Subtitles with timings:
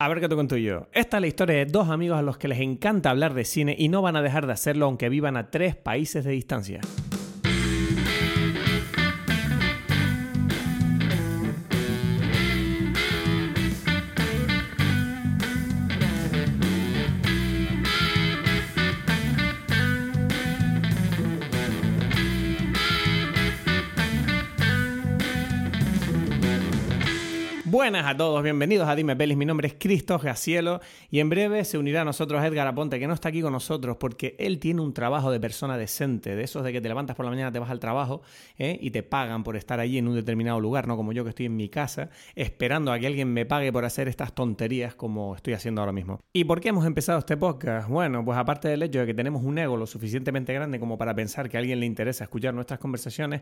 [0.00, 0.86] A ver qué te cuento yo.
[0.92, 3.74] Esta es la historia de dos amigos a los que les encanta hablar de cine
[3.76, 6.80] y no van a dejar de hacerlo aunque vivan a tres países de distancia.
[27.88, 29.38] Buenas a todos, bienvenidos a Dime Pelis.
[29.38, 33.06] Mi nombre es Cristo Gacielo y en breve se unirá a nosotros Edgar Aponte, que
[33.06, 36.62] no está aquí con nosotros porque él tiene un trabajo de persona decente, de esos
[36.64, 38.20] de que te levantas por la mañana, te vas al trabajo
[38.58, 38.78] ¿eh?
[38.78, 41.46] y te pagan por estar allí en un determinado lugar, no como yo que estoy
[41.46, 45.54] en mi casa esperando a que alguien me pague por hacer estas tonterías como estoy
[45.54, 46.20] haciendo ahora mismo.
[46.34, 47.88] ¿Y por qué hemos empezado este podcast?
[47.88, 51.14] Bueno, pues aparte del hecho de que tenemos un ego lo suficientemente grande como para
[51.14, 53.40] pensar que a alguien le interesa escuchar nuestras conversaciones,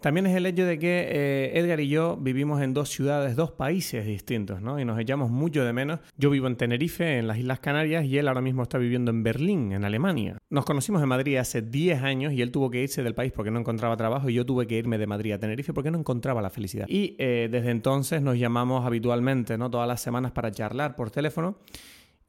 [0.00, 3.50] también es el hecho de que eh, Edgar y yo vivimos en dos ciudades, dos
[3.50, 4.78] países distintos, ¿no?
[4.78, 6.00] Y nos echamos mucho de menos.
[6.16, 9.22] Yo vivo en Tenerife, en las Islas Canarias, y él ahora mismo está viviendo en
[9.22, 10.38] Berlín, en Alemania.
[10.50, 13.50] Nos conocimos en Madrid hace 10 años y él tuvo que irse del país porque
[13.50, 16.40] no encontraba trabajo y yo tuve que irme de Madrid a Tenerife porque no encontraba
[16.40, 16.86] la felicidad.
[16.88, 19.70] Y eh, desde entonces nos llamamos habitualmente, ¿no?
[19.70, 21.58] Todas las semanas para charlar por teléfono.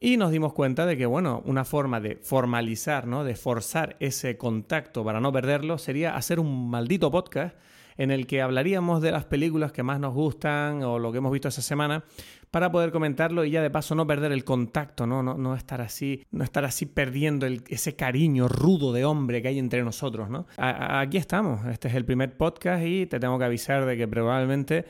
[0.00, 3.24] Y nos dimos cuenta de que, bueno, una forma de formalizar, ¿no?
[3.24, 7.56] De forzar ese contacto para no perderlo sería hacer un maldito podcast
[7.96, 11.32] en el que hablaríamos de las películas que más nos gustan o lo que hemos
[11.32, 12.04] visto esa semana
[12.50, 15.80] para poder comentarlo y ya de paso no perder el contacto, no, no, no estar
[15.80, 20.46] así, no estar así perdiendo ese cariño rudo de hombre que hay entre nosotros, ¿no?
[20.56, 24.84] aquí estamos, este es el primer podcast y te tengo que avisar de que probablemente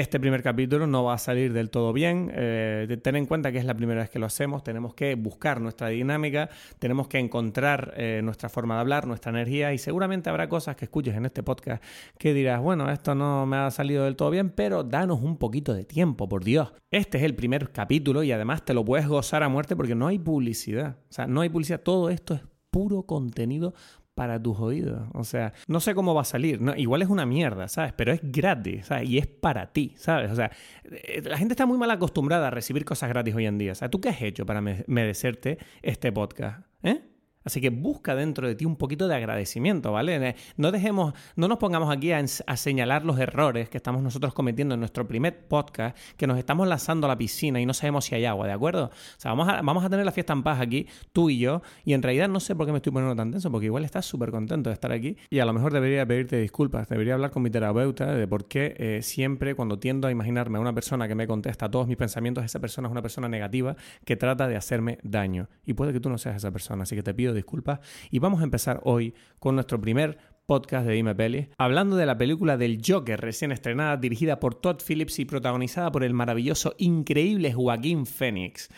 [0.00, 2.30] este primer capítulo no va a salir del todo bien.
[2.32, 4.62] Eh, ten en cuenta que es la primera vez que lo hacemos.
[4.62, 9.72] Tenemos que buscar nuestra dinámica, tenemos que encontrar eh, nuestra forma de hablar, nuestra energía
[9.72, 11.82] y seguramente habrá cosas que escuches en este podcast
[12.16, 15.74] que dirás, bueno, esto no me ha salido del todo bien, pero danos un poquito
[15.74, 16.72] de tiempo, por Dios.
[16.92, 20.06] Este es el primer capítulo y además te lo puedes gozar a muerte porque no
[20.06, 20.98] hay publicidad.
[21.10, 21.80] O sea, no hay publicidad.
[21.80, 23.74] Todo esto es puro contenido
[24.18, 25.00] para tus oídos.
[25.14, 26.60] O sea, no sé cómo va a salir.
[26.60, 27.92] No, igual es una mierda, ¿sabes?
[27.92, 29.08] Pero es gratis, ¿sabes?
[29.08, 30.32] Y es para ti, ¿sabes?
[30.32, 30.50] O sea,
[30.90, 33.70] eh, la gente está muy mal acostumbrada a recibir cosas gratis hoy en día.
[33.70, 36.66] O sea, ¿tú qué has hecho para merecerte este podcast?
[36.82, 37.00] ¿Eh?
[37.44, 40.34] Así que busca dentro de ti un poquito de agradecimiento, ¿vale?
[40.56, 44.80] No dejemos, no nos pongamos aquí a, señalar los errores que estamos nosotros cometiendo en
[44.80, 48.24] nuestro primer podcast, que nos estamos lanzando a la piscina y no sabemos si hay
[48.24, 48.86] agua, ¿de acuerdo?
[48.86, 52.02] O sea, vamos a, tener la fiesta en paz aquí, tú y yo, y en
[52.02, 54.68] realidad no sé por qué me estoy poniendo tan tenso, porque igual estás súper contento
[54.70, 58.12] de estar aquí y a lo mejor debería pedirte disculpas, debería hablar con mi terapeuta
[58.12, 61.70] de por qué eh, siempre cuando tiendo a imaginarme a una persona que me contesta
[61.70, 65.48] todos mis pensamientos, esa persona es una persona negativa que trata de hacerme daño.
[65.64, 67.80] Y puede que tú no seas esa persona, así que te pido disculpas.
[68.10, 72.16] Y vamos a empezar hoy con nuestro primer podcast de Dime Peli, hablando de la
[72.16, 77.52] película del Joker recién estrenada, dirigida por Todd Phillips y protagonizada por el maravilloso, increíble
[77.52, 78.70] Joaquín Phoenix.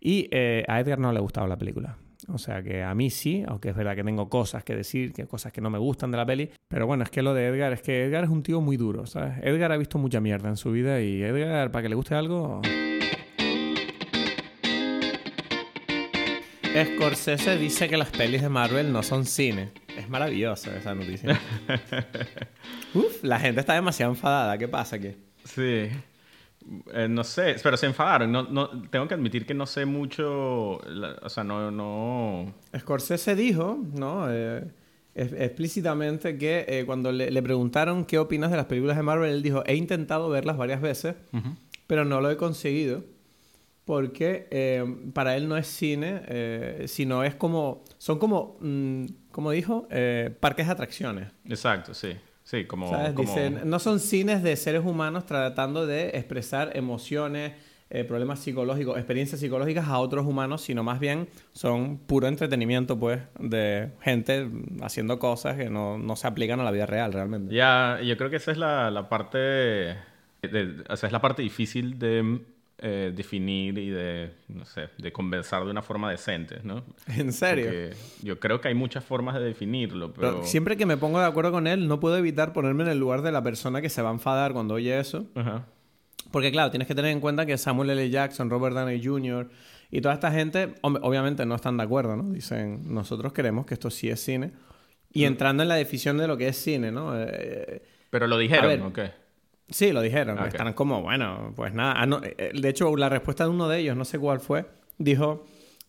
[0.00, 1.98] Y eh, a Edgar no le ha gustado la película.
[2.28, 5.26] O sea que a mí sí, aunque es verdad que tengo cosas que decir, que
[5.26, 6.50] cosas que no me gustan de la peli.
[6.66, 9.06] Pero bueno, es que lo de Edgar, es que Edgar es un tío muy duro,
[9.06, 9.34] ¿sabes?
[9.42, 12.62] Edgar ha visto mucha mierda en su vida y Edgar, para que le guste algo...
[16.74, 19.70] Scorsese dice que las pelis de Marvel no son cine.
[19.96, 21.40] Es maravillosa esa noticia.
[22.94, 24.56] Uf, la gente está demasiado enfadada.
[24.58, 25.16] ¿Qué pasa aquí?
[25.44, 25.88] Sí.
[26.92, 28.30] Eh, no sé, pero se enfadaron.
[28.30, 30.76] No, no, tengo que admitir que no sé mucho.
[30.76, 32.54] o sea, no, no.
[32.78, 34.26] Scorsese dijo, ¿no?
[34.30, 34.64] Eh,
[35.14, 39.64] explícitamente que eh, cuando le, preguntaron qué opinas de las películas de Marvel, él dijo:
[39.66, 41.16] He intentado verlas varias veces,
[41.86, 43.04] pero no lo he conseguido
[43.88, 44.84] porque eh,
[45.14, 50.30] para él no es cine, eh, sino es como, son como, mm, como dijo, eh,
[50.40, 51.28] parques de atracciones.
[51.46, 52.14] Exacto, sí.
[52.42, 57.54] Sí, como, Dicen, no son cines de seres humanos tratando de expresar emociones,
[58.06, 63.92] problemas psicológicos, experiencias psicológicas a otros humanos, sino más bien son puro entretenimiento, pues, de
[64.02, 64.50] gente
[64.82, 67.54] haciendo cosas que no, no se aplican a la vida real realmente.
[67.54, 71.40] Ya, yo creo que esa es la, la parte, de, o sea, es la parte
[71.40, 72.40] difícil de
[72.80, 76.84] eh, definir y de, no sé, de conversar de una forma decente, ¿no?
[77.08, 77.70] ¿En serio?
[78.22, 80.44] yo creo que hay muchas formas de definirlo, pero...
[80.44, 83.22] Siempre que me pongo de acuerdo con él, no puedo evitar ponerme en el lugar
[83.22, 85.26] de la persona que se va a enfadar cuando oye eso.
[86.30, 88.10] Porque claro, tienes que tener en cuenta que Samuel L.
[88.10, 89.48] Jackson, Robert Downey Jr.
[89.90, 92.30] y toda esta gente, obviamente no están de acuerdo, ¿no?
[92.30, 94.52] Dicen, nosotros queremos que esto sí es cine.
[95.12, 97.12] Y entrando en la definición de lo que es cine, ¿no?
[97.16, 99.10] Eh, pero lo dijeron, ¿o qué?
[99.70, 100.38] Sí, lo dijeron.
[100.46, 101.94] Están como, bueno, pues nada.
[101.96, 104.66] Ah, eh, de hecho, la respuesta de uno de ellos, no sé cuál fue,
[104.96, 105.44] dijo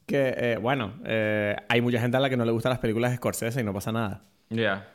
[0.06, 3.12] que, eh, bueno, eh, hay mucha gente a la que no le gustan las películas
[3.12, 4.24] de Scorsese y no pasa nada.
[4.50, 4.92] Ya.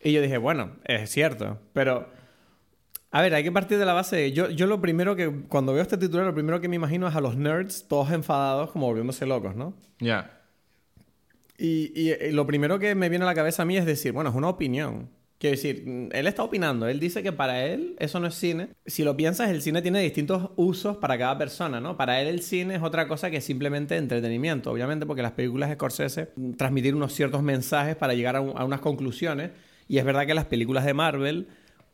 [0.00, 2.08] Y yo dije, bueno, es cierto, pero
[3.10, 4.32] A ver, hay que partir de la base.
[4.32, 7.16] Yo, yo lo primero que, cuando veo este titular, lo primero que me imagino es
[7.16, 9.74] a los nerds todos enfadados, como volviéndose locos, ¿no?
[9.98, 10.30] Ya.
[11.56, 14.12] Y, y, y lo primero que me viene a la cabeza a mí es decir,
[14.12, 15.08] bueno, es una opinión.
[15.38, 18.70] Quiero decir, él está opinando, él dice que para él eso no es cine.
[18.86, 21.96] Si lo piensas, el cine tiene distintos usos para cada persona, ¿no?
[21.96, 25.76] Para él el cine es otra cosa que simplemente entretenimiento, obviamente porque las películas de
[25.76, 29.52] Scorsese transmitir unos ciertos mensajes para llegar a unas conclusiones.
[29.86, 31.46] Y es verdad que las películas de Marvel,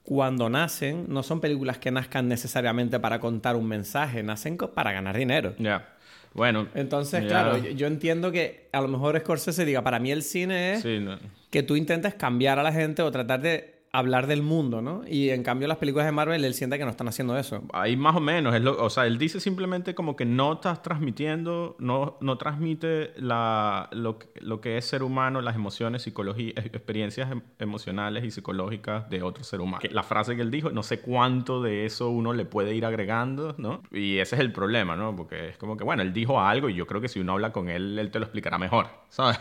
[0.03, 5.19] cuando nacen, no son películas que nazcan necesariamente para contar un mensaje, nacen para ganar
[5.19, 5.55] dinero.
[5.59, 5.94] Ya.
[6.35, 6.69] Bueno.
[6.75, 7.29] Entonces, ya.
[7.29, 10.83] claro, yo, yo entiendo que a lo mejor Scorsese diga, para mí el cine es
[10.83, 11.19] Sí, no.
[11.51, 15.03] que tú intentes cambiar a la gente o tratar de hablar del mundo, ¿no?
[15.07, 17.63] Y en cambio las películas de Marvel él siente que no están haciendo eso.
[17.73, 20.83] Ahí más o menos, es lo- o sea, él dice simplemente como que no estás
[20.83, 27.31] transmitiendo, no, no transmite la, lo, lo que es ser humano, las emociones, psicología, experiencias
[27.31, 29.79] em- emocionales y psicológicas de otro ser humano.
[29.81, 32.85] Que La frase que él dijo, no sé cuánto de eso uno le puede ir
[32.85, 33.81] agregando, ¿no?
[33.93, 35.15] Y ese es el problema, ¿no?
[35.15, 37.53] Porque es como que, bueno, él dijo algo y yo creo que si uno habla
[37.53, 39.39] con él, él te lo explicará mejor, ¿sabes?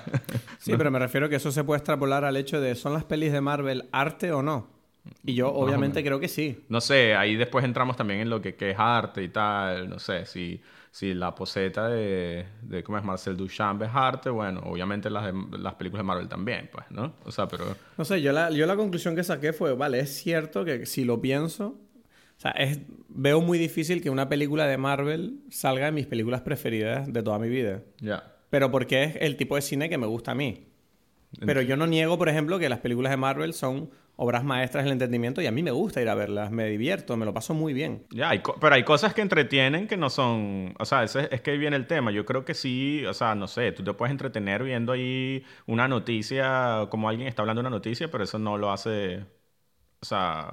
[0.60, 3.32] Sí, pero me refiero que eso se puede extrapolar al hecho de ¿son las pelis
[3.32, 4.68] de Marvel arte o no?
[5.26, 6.64] Y yo obviamente creo que sí.
[6.70, 10.00] No sé, ahí después entramos también en lo que, que es arte y tal, no
[10.00, 10.62] sé, si,
[10.92, 13.04] si la poseta de, de, ¿cómo es?
[13.04, 17.16] Marcel Duchamp es arte, bueno, obviamente las, de- las películas de Marvel también, pues, ¿no?
[17.26, 17.66] O sea, pero...
[17.98, 21.04] No sé, yo la, yo la conclusión que saqué fue, vale, es cierto que si
[21.04, 21.76] lo pienso,
[22.38, 22.80] o sea, es,
[23.10, 27.40] veo muy difícil que una película de Marvel salga de mis películas preferidas de toda
[27.40, 27.82] mi vida.
[28.00, 28.36] Ya.
[28.50, 30.68] Pero porque es el tipo de cine que me gusta a mí.
[31.46, 34.94] Pero yo no niego, por ejemplo, que las películas de Marvel son obras maestras del
[34.94, 37.74] entretenimiento y a mí me gusta ir a verlas, me divierto, me lo paso muy
[37.74, 38.06] bien.
[38.12, 41.58] Ya, hay pero hay cosas que entretienen que no son, o sea, ese- es que
[41.58, 42.12] viene el tema.
[42.12, 45.88] Yo creo que sí, o sea, no sé, tú te puedes entretener viendo ahí una
[45.88, 49.26] noticia, como alguien está hablando de una noticia, pero eso no lo hace,
[50.02, 50.50] o sea,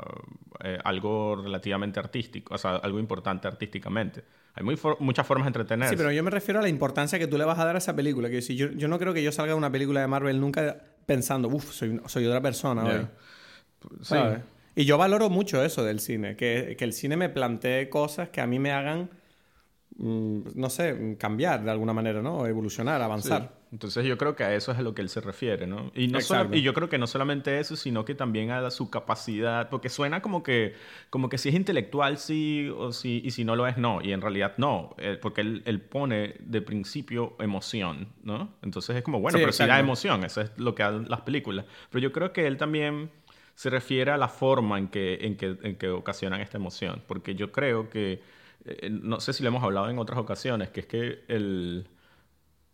[0.65, 4.25] eh, algo relativamente artístico, o sea, algo importante artísticamente.
[4.55, 5.95] Hay muy for- muchas formas de entretenerse.
[5.95, 7.79] Sí, pero yo me refiero a la importancia que tú le vas a dar a
[7.79, 8.29] esa película.
[8.31, 10.77] Que si yo, yo no creo que yo salga de una película de Marvel nunca
[11.07, 12.91] pensando, uff, soy, soy otra persona Ya.
[12.91, 13.07] hoy.
[14.00, 14.09] Sí.
[14.15, 14.41] ¿sabes?
[14.77, 18.41] Y yo valoro mucho eso del cine, que, que el cine me plantee cosas que
[18.41, 19.11] a mí me hagan,
[19.97, 22.47] mm, no sé, cambiar de alguna manera, ¿no?
[22.47, 23.43] Evolucionar, avanzar.
[23.43, 23.49] Sí.
[23.73, 25.93] Entonces yo creo que a eso es a lo que él se refiere, ¿no?
[25.94, 28.91] Y, no solo- y yo creo que no solamente eso, sino que también a su
[28.91, 30.75] capacidad, porque suena como que,
[31.09, 34.12] como que si es intelectual sí, o si, y si no lo es no, y
[34.12, 38.55] en realidad no, eh, porque él, él pone de principio emoción, ¿no?
[38.62, 41.21] Entonces es como, bueno, Sí, pero sí da emoción, eso es lo que dan las
[41.21, 41.65] películas.
[41.91, 43.09] Pero yo creo que él también
[43.61, 47.35] se refiere a la forma en que, en que, en que ocasionan esta emoción, porque
[47.35, 48.23] yo creo que,
[48.65, 51.89] eh, no sé si lo hemos hablado en otras ocasiones, que es que el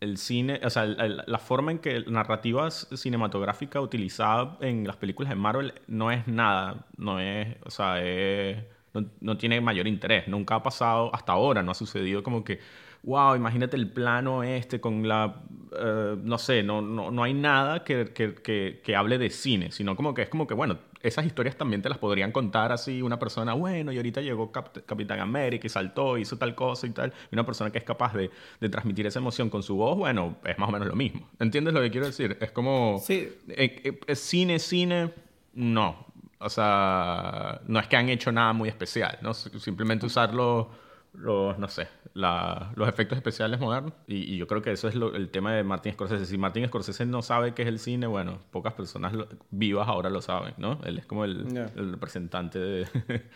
[0.01, 4.87] el cine, o sea, el- el- la forma en que la narrativa cinematográfica utilizada en
[4.87, 8.59] las películas de Marvel no es nada, no es, o sea, es-
[8.95, 10.29] no, no tiene mayor interés.
[10.29, 12.61] Nunca ha pasado, hasta ahora no ha sucedido como que,
[13.07, 15.43] wow, imagínate el plano este con la,
[15.81, 19.71] eh, no sé, no, no, no hay nada que, que, que, que hable de cine,
[19.73, 23.01] sino como que es como que, bueno, esas historias también te las podrían contar así
[23.03, 26.91] una persona, bueno, y ahorita llegó Cap- Capitán América y saltó, hizo tal cosa y
[26.91, 27.13] tal.
[27.31, 28.29] Y una persona que es capaz de,
[28.61, 31.29] de transmitir esa emoción con su voz, bueno, es más o menos lo mismo.
[31.39, 32.37] ¿Entiendes lo que quiero decir?
[32.41, 32.99] Es como...
[33.05, 33.29] Sí.
[33.51, 35.13] eh, eh, eh, cine, cine,
[35.55, 36.07] no.
[36.41, 39.33] O sea, no es que han hecho nada muy especial, ¿no?
[39.33, 40.35] Simplemente usar
[41.17, 43.93] los, no sé, la- los efectos especiales modernos.
[44.07, 46.27] Y, y yo creo que eso es lo- el tema de Martin Scorsese.
[46.27, 50.11] Si Martin Scorsese no sabe qué es el cine, bueno, pocas personas lo- vivas ahora
[50.11, 50.81] lo saben, ¿no?
[50.85, 51.47] Él es como el,
[51.93, 52.87] representante de...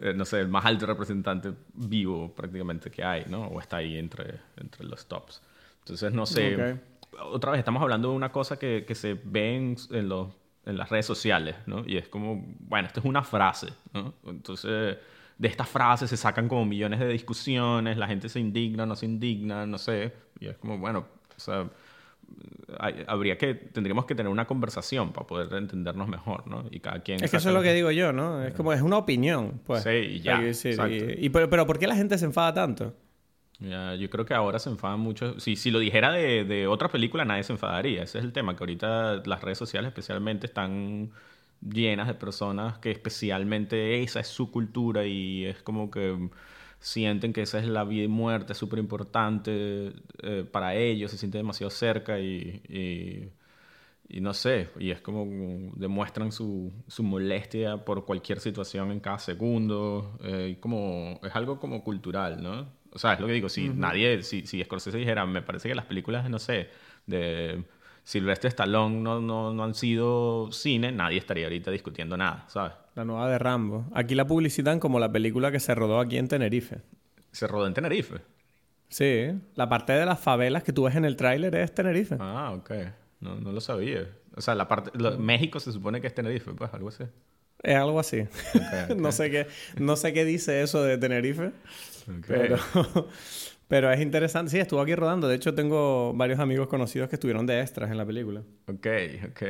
[0.00, 3.46] eh, no sé, el más alto representante vivo prácticamente que hay, ¿no?
[3.46, 5.42] O está ahí entre, entre los tops.
[5.80, 6.56] Entonces, no sé.
[7.32, 10.28] Otra vez, estamos hablando de una cosa que, que se ve en, en los,
[10.64, 11.82] en las redes sociales, ¿no?
[11.86, 14.14] Y es como, bueno, esto es una frase, ¿no?
[14.26, 14.96] Entonces,
[15.40, 19.06] de esta frase se sacan como millones de discusiones, la gente se indigna, no se
[19.06, 20.12] indigna, no sé.
[20.38, 21.06] Y es como, bueno,
[21.36, 21.68] o sea,
[22.78, 26.64] hay- habría que, tendríamos que tener una conversación para poder entendernos mejor, ¿no?
[26.70, 27.24] Y cada quien...
[27.24, 28.42] Es que eso es lo que digo yo, ¿no?
[28.44, 29.82] Es como, es una opinión, pues.
[29.82, 32.94] Sí, y ya, decir, y- y pero, pero ¿por qué la gente se enfada tanto?
[33.58, 35.38] Ya, yo creo que ahora se enfadan mucho.
[35.40, 38.02] Si, si lo dijera de, de otra película, nadie se enfadaría.
[38.02, 41.10] Ese es el tema, que ahorita las redes sociales especialmente están
[41.60, 46.30] llenas de personas que especialmente esa es su cultura y es como que
[46.80, 51.40] sienten que esa es la vida y muerte, súper importante eh, para ellos, se sienten
[51.40, 53.32] demasiado cerca y, y,
[54.08, 55.26] y no sé, y es como
[55.76, 61.60] demuestran su, su molestia por cualquier situación en cada segundo, eh, y como, es algo
[61.60, 62.68] como cultural, ¿no?
[62.92, 65.74] O sea, es lo que digo, si nadie, si, si Scorsese dijera, me parece que
[65.74, 66.70] las películas, no sé,
[67.06, 67.64] de
[68.04, 72.72] Sylvester Stallone no, no, no han sido cine, nadie estaría ahorita discutiendo nada, ¿sabes?
[72.94, 73.86] La nueva de Rambo.
[73.94, 76.78] Aquí la publicitan como la película que se rodó aquí en Tenerife.
[77.32, 78.16] Se rodó en Tenerife.
[78.88, 82.16] Sí, la parte de las favelas que tú ves en el tráiler es Tenerife.
[82.18, 82.70] Ah, ok.
[83.20, 84.08] No, no lo sabía.
[84.34, 84.90] O sea, la parte...
[84.94, 87.04] lo- México se supone que es Tenerife, pues, algo así.
[87.62, 88.24] Es algo así.
[88.96, 89.46] no, sé qué,
[89.78, 91.48] no sé qué dice eso de Tenerife,
[92.08, 92.24] Ok.
[92.26, 92.56] pero,
[93.70, 94.50] pero es interesante.
[94.50, 95.28] Sí, estuvo aquí rodando.
[95.28, 98.42] De hecho, tengo varios amigos conocidos que estuvieron de extras en la película.
[98.66, 98.86] Ok,
[99.30, 99.42] ok.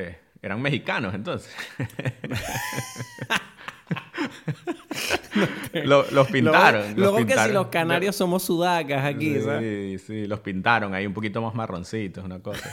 [0.43, 1.53] Eran mexicanos, entonces.
[5.85, 6.81] Lo- los pintaron.
[6.81, 10.03] Luego, los luego que si los canarios somos sudacas aquí, sí, ¿sabes?
[10.03, 12.69] Sí, los pintaron ahí un poquito más marroncitos, una cosa.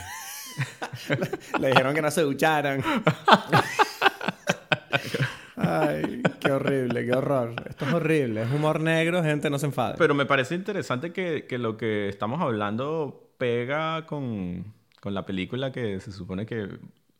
[1.60, 2.82] Le dijeron que no se ducharan.
[5.68, 7.54] Ay, qué horrible, qué horror.
[7.68, 8.42] Esto es horrible.
[8.42, 9.94] Es humor negro, gente, no se enfade.
[9.98, 15.70] Pero me parece interesante que, que lo que estamos hablando pega con, con la película
[15.72, 16.68] que se supone que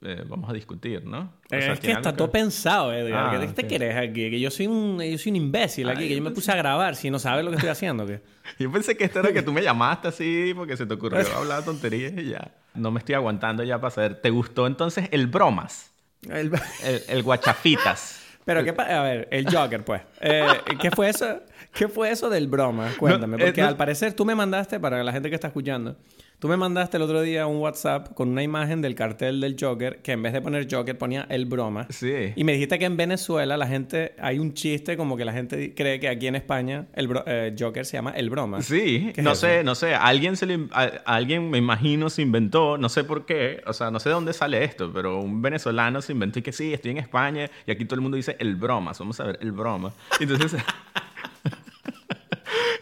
[0.02, 1.32] eh, vamos a discutir, ¿no?
[1.46, 3.34] O sea, es que está algo todo pensado, Edgar.
[3.34, 3.68] Ah, ¿Qué te ok.
[3.68, 4.30] querés aquí?
[4.30, 6.56] Que yo soy un, yo soy un imbécil aquí, Ay, que yo me puse a
[6.56, 8.06] grabar si no sabes lo que estoy haciendo.
[8.06, 8.20] ¿qué?
[8.60, 11.64] Yo pensé que esto era que tú me llamaste así porque se te ocurrió hablar
[11.64, 12.52] tonterías y ya.
[12.74, 14.20] No me estoy aguantando ya para saber.
[14.20, 15.92] ¿Te gustó entonces el bromas?
[16.28, 16.52] El-
[16.84, 18.24] El, el guachafitas.
[18.48, 20.00] Pero qué pa- a ver, el Joker, pues.
[20.22, 20.46] Eh,
[20.80, 21.40] ¿Qué fue eso?
[21.74, 22.88] ¿Qué fue eso del broma?
[22.98, 25.48] Cuéntame, No, eh, porque no- al parecer tú me mandaste para la gente que está
[25.48, 25.96] escuchando.
[26.40, 29.98] Tú me mandaste el otro día un WhatsApp con una imagen del cartel del Joker
[30.02, 31.88] que en vez de poner Joker ponía el broma.
[31.90, 32.32] Sí.
[32.36, 35.74] Y me dijiste que en Venezuela la gente hay un chiste como que la gente
[35.74, 38.62] cree que aquí en España el bro- eh, Joker se llama el broma.
[38.62, 39.40] Sí, ¿Qué es no eso?
[39.48, 43.60] sé, no sé, alguien se a- alguien me imagino se inventó, no sé por qué,
[43.66, 46.52] o sea, no sé de dónde sale esto, pero un venezolano se inventó y que
[46.52, 49.38] sí, estoy en España y aquí todo el mundo dice el broma, vamos a ver,
[49.42, 49.92] el broma.
[50.20, 50.54] Entonces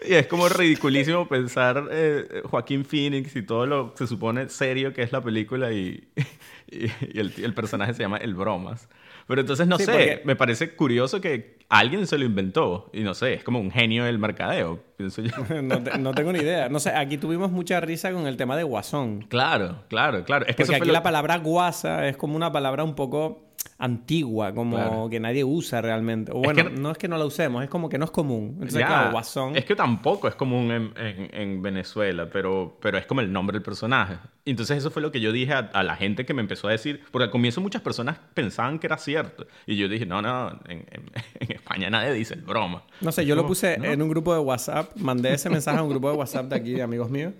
[0.08, 5.02] Y es como ridiculísimo pensar eh, Joaquín Phoenix y todo lo se supone serio que
[5.02, 6.08] es la película y,
[6.70, 8.88] y- y el, el personaje se llama El Bromas.
[9.26, 13.00] Pero entonces no Sí, sé, porque- me parece curioso que alguien se lo inventó y
[13.00, 15.30] no sé, es como un genio del mercadeo, pienso yo.
[15.62, 16.68] no, te- no tengo ni idea.
[16.68, 19.22] No sé, aquí tuvimos mucha risa con el tema de guasón.
[19.28, 20.46] Claro, claro, claro.
[20.46, 23.42] Es que Porque aquí lo- la palabra guasa es como una palabra un poco
[23.78, 25.08] antigua, como Claro.
[25.10, 26.32] que nadie usa realmente.
[26.32, 28.50] O bueno, que- no es que no la usemos, es como que no es común.
[28.54, 29.56] Entonces, Ya, claro, guasón.
[29.56, 33.54] Es que tampoco es común en, en- en Venezuela, pero, pero es como el nombre
[33.54, 34.14] del personaje.
[34.46, 36.70] Entonces eso fue lo que yo dije a, a la gente que me empezó a
[36.70, 39.46] decir, porque al comienzo muchas personas pensaban que era cierto.
[39.66, 41.10] Y yo dije, no, no, en, en-
[41.50, 42.84] España nadie dice el broma.
[43.00, 43.84] No sé, yo lo puse ¿No?
[43.86, 46.72] en un grupo de WhatsApp, mandé ese mensaje a un grupo de WhatsApp de aquí,
[46.72, 47.32] de amigos míos,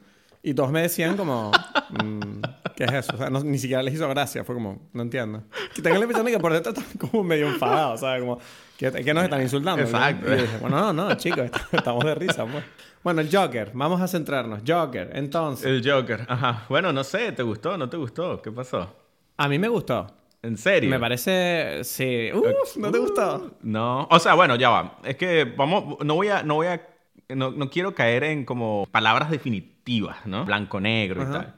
[0.43, 1.51] y todos me decían como,
[1.91, 2.41] mm,
[2.77, 3.15] ¿qué es eso?
[3.15, 5.43] O sea, no- ni siquiera les hizo gracia, fue como, no entiendo.
[5.75, 8.21] Que tengo la impresión de que por dentro están como medio enfadados, ¿sabes?
[8.21, 8.39] Como,
[8.77, 9.83] ¿qué, qué nos están insultando?
[9.83, 10.27] Exacto.
[10.27, 12.65] Y yo dije, bueno, no, no, chicos, estamos de risa, pues.
[13.03, 14.63] Bueno, el Joker, vamos a centrarnos.
[14.67, 16.65] Joker, entonces, El Joker, ajá.
[16.69, 17.77] Bueno, no sé, ¿te gustó?
[17.79, 18.41] ¿No te gustó?
[18.43, 18.95] ¿Qué pasó?
[19.39, 20.07] a mí me gustó.
[20.43, 20.89] ¿En serio?
[20.91, 22.31] Me parece, sí.
[22.33, 23.51] Uf, ¿no te gustó?
[23.63, 24.99] No, o sea, bueno, ya va.
[25.05, 26.81] Es que vamos, no voy a, no voy a,
[27.29, 30.45] no, no quiero caer en como palabras definitivas, ¿no?
[30.45, 31.55] Blanco, negro y tal.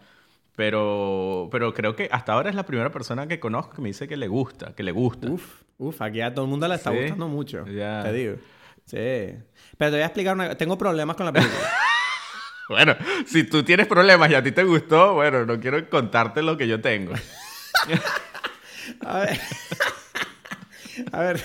[0.56, 4.08] Pero, pero creo que hasta ahora es la primera persona que conozco que me dice
[4.08, 5.28] que le gusta, que le gusta.
[5.30, 7.64] Uf, uf, aquí a todo el mundo le está Sí, gustando mucho.
[7.68, 8.02] ya.
[8.02, 8.36] Te digo.
[8.84, 8.96] Sí.
[9.76, 11.58] Pero te voy a explicar una Tengo problemas con la película.
[12.70, 12.94] Bueno,
[13.24, 16.68] si tú tienes problemas y a ti te gustó, bueno, no quiero contarte lo que
[16.68, 17.14] yo tengo.
[19.06, 19.40] A ver.
[21.12, 21.42] A ver.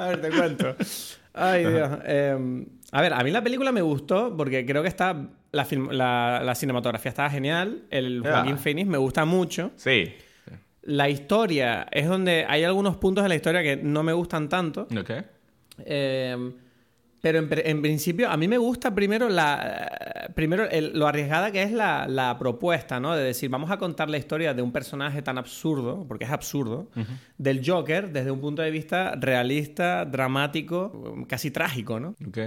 [0.00, 0.74] A ver, te cuento.
[1.34, 1.90] Ay, Dios.
[2.04, 5.28] Eh, a ver, a mí la película me gustó porque creo que está.
[5.52, 7.82] La, film- la, la cinematografía estaba genial.
[7.90, 8.22] El.
[8.22, 9.72] Joaquín Phoenix me gusta mucho.
[9.76, 10.12] Sí.
[10.82, 14.88] La historia es donde hay algunos puntos de la historia que no me gustan tanto.
[14.98, 15.10] Ok.
[15.84, 16.52] Eh,
[17.22, 21.62] pero en, en principio, a mí me gusta primero la primero el- lo arriesgada que
[21.62, 23.14] es la, la propuesta, ¿no?
[23.16, 26.88] De decir, vamos a contar la historia de un personaje tan absurdo, porque es absurdo,
[27.36, 32.14] del Joker desde un punto de vista realista, dramático, casi trágico, ¿no?
[32.26, 32.38] Ok.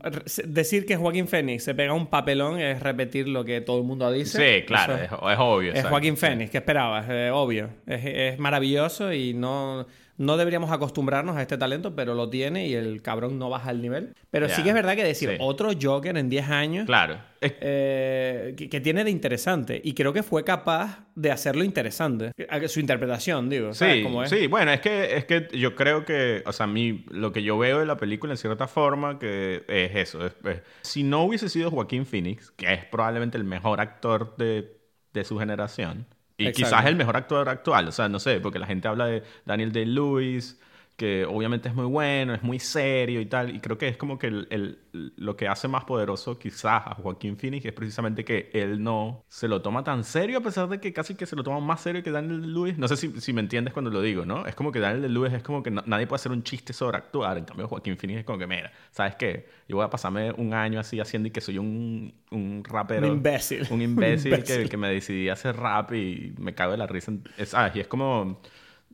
[0.00, 3.84] Re- Decir que Joaquín Phoenix se pega un papelón es repetir lo que todo el
[3.84, 4.58] mundo dice.
[4.60, 5.70] Sí, claro, es, es obvio.
[5.70, 5.88] es exacto.
[5.88, 7.06] Joaquín Phoenix, ¿qué esperabas?
[7.08, 7.70] Eh, obvio.
[7.86, 9.86] Es, es maravilloso y no,
[10.18, 13.80] no deberíamos acostumbrarnos a este talento, pero lo tiene y el cabrón no baja el
[13.80, 14.14] nivel.
[14.30, 15.36] Pero sí que es verdad que decir sí.
[15.40, 17.18] otro Joker en 10 años, Claro.
[17.40, 19.80] Eh, que, que tiene de interesante.
[19.82, 22.32] Y creo que fue capaz de hacerlo interesante.
[22.66, 23.72] Su interpretación, digo.
[23.74, 24.30] ¿sabes Sí, cómo es?
[24.30, 27.42] sí, bueno, es que, es que yo creo que, o sea, a mí, lo que
[27.42, 30.26] yo veo de la película en cierta forma, que es eso.
[30.26, 34.78] es- es- si no hubiese sido Joaquín Phoenix, que es probablemente el mejor actor de,
[35.12, 36.06] de su generación,
[36.38, 36.76] y Exacto.
[36.76, 39.72] quizás el mejor actor actual, o sea, no sé, porque la gente habla de Daniel
[39.72, 40.58] Day-Lewis,
[40.98, 44.18] que obviamente es muy bueno, es muy serio y tal, y creo que es como
[44.18, 48.82] que el, lo que hace más poderoso quizás a Joaquín Phoenix es precisamente que él
[48.82, 51.60] no se lo toma tan serio, a pesar de que casi que se lo toma
[51.60, 52.76] más serio que Daniel Lewis.
[52.78, 54.44] No sé si, si me entiendes cuando lo digo, ¿no?
[54.44, 57.38] Es como que Daniel Lewis es como que nadie puede hacer un chiste sobre actuar,
[57.38, 59.46] en cambio Joaquín Phoenix es como que, mira, ¿sabes qué?
[59.68, 63.06] Yo voy a pasarme un año así haciendo y que soy un, un rapero.
[63.06, 63.68] Un imbécil.
[63.70, 67.12] Un imbécil, Que, que, me decidí a hacer rap y me cago de la risa.
[67.44, 67.76] ¿Sabes?
[67.76, 68.40] Y es como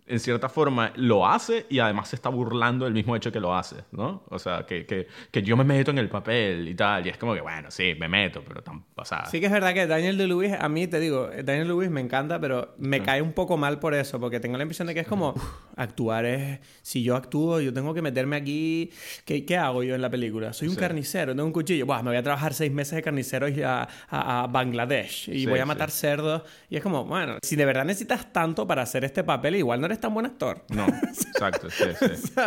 [0.06, 3.54] en cierta forma lo hace y además se está burlando del mismo hecho que lo
[3.54, 4.22] hace, ¿no?
[4.28, 7.16] O sea, que, que, que yo me meto en el papel y tal, y es
[7.16, 9.26] como que, bueno, sí, me meto, pero tan pasada.
[9.26, 11.90] Sí que es verdad que Daniel de Luis, a mí te digo, Daniel de Luis
[11.90, 14.94] me encanta, pero me cae un poco mal por eso, porque tengo la impresión de
[14.94, 15.34] que es como,
[15.76, 18.90] actuar es, si yo actúo, yo tengo que meterme aquí,
[19.24, 20.52] ¿qué, qué hago yo en la película?
[20.52, 23.48] Soy un carnicero, tengo un cuchillo, Buah, me voy a trabajar seis meses de carnicero
[23.48, 27.64] y a, a, Bangladesh y voy a matar cerdos, y es como, bueno, si de
[27.64, 30.64] verdad necesitas tanto para hacer este papel, igual no eres tan buen actor.
[30.68, 32.32] No, exacto, sí, sí.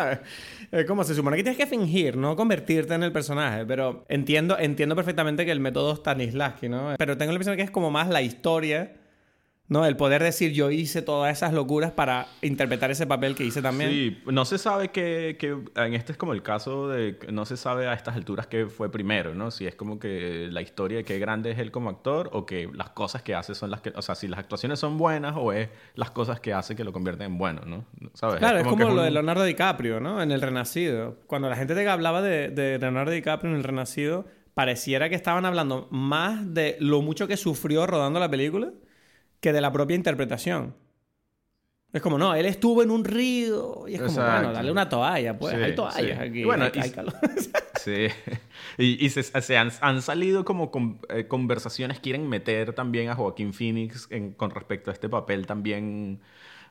[0.70, 4.58] Es como se supone que tienes que fingir, no convertirte en el personaje, pero entiendo,
[4.60, 6.96] entiendo perfectamente que el método Stanislavski, ¿no?
[6.98, 8.97] Pero tengo la impresión que es como más la historia
[9.70, 9.86] ¿no?
[9.86, 13.90] El poder decir yo hice todas esas locuras para interpretar ese papel que hice también.
[13.90, 17.58] Sí, no se sabe que, que, en este es como el caso de no se
[17.58, 19.52] sabe a estas alturas qué fue primero, ¿no?
[19.52, 22.70] Si es como que la historia de qué grande es él como actor o que
[22.74, 25.52] las cosas que hace son las que, o sea, si las actuaciones son buenas o
[25.52, 27.86] es las cosas que hace que lo convierten en bueno, ¿no?
[28.14, 28.38] ¿Sabes?
[28.38, 30.22] Claro, es como, lo de Leonardo DiCaprio, ¿no?
[30.22, 31.18] En El Renacido.
[31.28, 35.46] Cuando la gente te hablaba de, de Leonardo DiCaprio en El Renacido, pareciera que estaban
[35.46, 38.72] hablando más de lo mucho que sufrió rodando la película
[39.48, 40.75] que de la propia interpretación.
[41.94, 45.39] Es como, no, él estuvo en un río y es como, bueno, dale una toalla,
[45.39, 45.54] pues.
[45.56, 46.44] hay toallas aquí.
[46.44, 47.13] bueno, hay, calor.
[47.82, 48.08] sí.
[48.77, 50.70] Y, se, han, salido como
[51.08, 56.20] eh, conversaciones, quieren meter también a Joaquín Phoenix con respecto a este papel también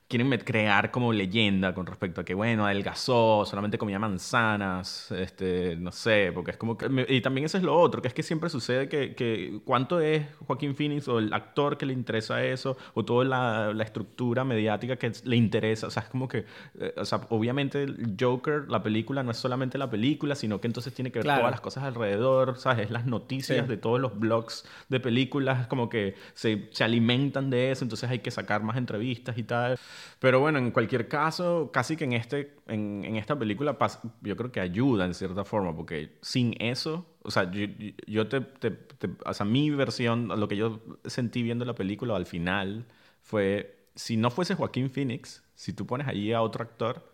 [0.09, 5.91] quieren crear como leyenda con respecto a que, bueno, adelgazó, solamente comía manzanas, este, no
[5.91, 7.07] sé, porque es como que...
[7.09, 10.25] Y también eso es lo otro, que es que siempre sucede que, que cuánto es
[10.47, 14.97] Joaquín Phoenix o el actor que le interesa eso, o toda la, la estructura mediática
[14.97, 16.45] que le interesa, o sea, es como que,
[16.79, 17.87] eh, o sea, obviamente
[18.19, 21.51] Joker, la película, no es solamente la película, sino que entonces tiene que ver todas
[21.51, 22.87] las cosas alrededor, ¿sabes?
[22.87, 27.73] Es las noticias de todos los blogs de películas, como que se, se alimentan de
[27.73, 29.79] eso, entonces hay que sacar más entrevistas y tal.
[30.19, 33.77] Pero bueno, en cualquier caso, casi que en, este, en, en esta película
[34.23, 37.67] yo creo que ayuda en cierta forma, porque sin eso, o sea, yo,
[38.07, 38.77] yo te, te,
[39.25, 42.87] o sea, mi versión, lo que yo sentí viendo la película al final
[43.23, 47.11] fue, si no fuese Joaquín Phoenix, si tú pones allí a otro actor,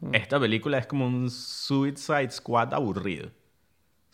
[0.00, 0.14] hmm.
[0.14, 3.30] esta película es como un Suicide Squad aburrido.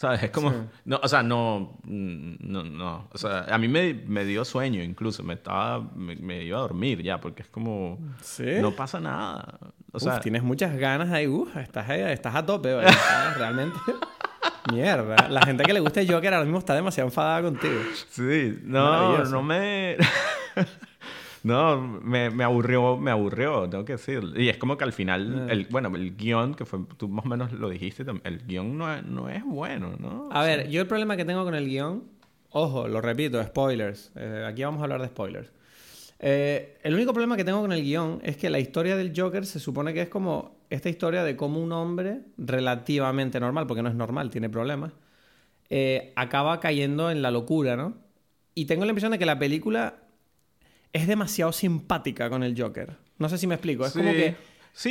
[0.00, 0.22] ¿Sabes?
[0.22, 0.50] Es como...
[0.86, 2.64] No, o sea, no, no...
[2.64, 5.22] No, O sea, a mí me, me dio sueño incluso.
[5.22, 5.78] Me estaba...
[5.94, 7.98] Me, iba a dormir ya porque es como...
[8.22, 8.46] ¿Sí?
[8.62, 9.58] No pasa nada.
[9.92, 10.18] O sea...
[10.20, 11.26] tienes muchas ganas ahí.
[11.26, 12.80] Uf, estás, estás a tope.
[13.36, 13.76] Realmente...
[14.72, 15.28] Mierda.
[15.28, 17.80] La gente que le gusta Joker ahora mismo está demasiado enfadada contigo.
[18.08, 18.58] Sí.
[18.62, 19.98] No, no me...
[21.42, 24.22] No, me, me, aburrió, me aburrió, tengo que decir.
[24.36, 25.52] Y es como que al final, ah.
[25.52, 28.94] el, bueno, el guion, que fue, tú más o menos lo dijiste, el guion no
[28.94, 30.28] es, no es bueno, ¿no?
[30.32, 32.04] A ver, yo el problema que tengo con el guion,
[32.50, 34.12] ojo, lo repito, spoilers.
[34.16, 35.50] Eh, aquí vamos a hablar de spoilers.
[36.22, 39.46] Eh, el único problema que tengo con el guion es que la historia del Joker
[39.46, 43.88] se supone que es como esta historia de cómo un hombre relativamente normal, porque no
[43.88, 44.92] es normal, tiene problemas,
[45.70, 47.94] eh, acaba cayendo en la locura, ¿no?
[48.54, 49.94] Y tengo la impresión de que la película
[50.92, 52.96] es demasiado simpática con el Joker.
[53.18, 53.86] No sé si me explico.
[53.86, 54.36] Es como que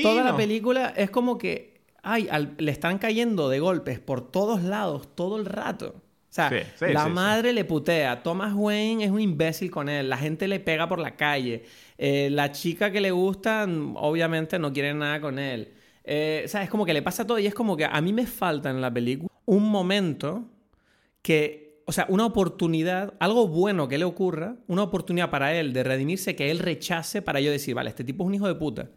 [0.02, 5.16] toda la película es como que ay, le están cayendo de golpes por todos lados
[5.16, 5.96] todo el rato.
[5.98, 8.22] O sea, la madre le putea.
[8.22, 10.10] Thomas Wayne es un imbécil con él.
[10.10, 11.64] La gente le pega por la calle.
[11.98, 15.74] Eh, la chica que le gusta, obviamente, no quiere nada con él.
[16.04, 18.14] Eh, o sea, es como que le pasa todo y es como que a mí
[18.14, 20.46] me falta en la película un momento
[21.24, 25.84] que o sea, una oportunidad, algo bueno que le ocurra, una oportunidad para él de
[25.84, 28.92] redimirse que él rechace para yo decir, vale, este tipo es un hijo de puta.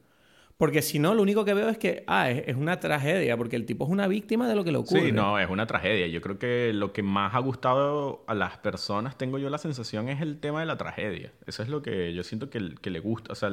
[0.59, 3.65] Porque si no, lo único que veo es que, ah, es, una tragedia, porque el
[3.65, 5.07] tipo es una víctima de lo que le ocurre.
[5.07, 6.07] Sí, no, es una tragedia.
[6.09, 10.11] Yo creo que lo que más ha gustado a las personas, tengo yo la sensación,
[10.11, 11.33] es el tema de la tragedia.
[11.47, 13.33] Eso es lo que yo siento que, que le gusta.
[13.33, 13.51] O sea,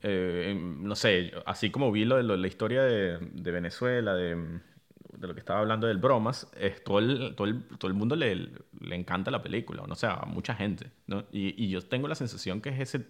[0.00, 4.60] eh, no sé, así como vi lo de la historia de, de Venezuela, de
[5.12, 8.16] de lo que estaba hablando del bromas, es todo el, todo el, todo el mundo
[8.16, 8.34] le,
[8.80, 11.24] le encanta la película, o sea, a mucha gente, ¿no?
[11.32, 13.06] Y, y, yo tengo la sensación que es ese,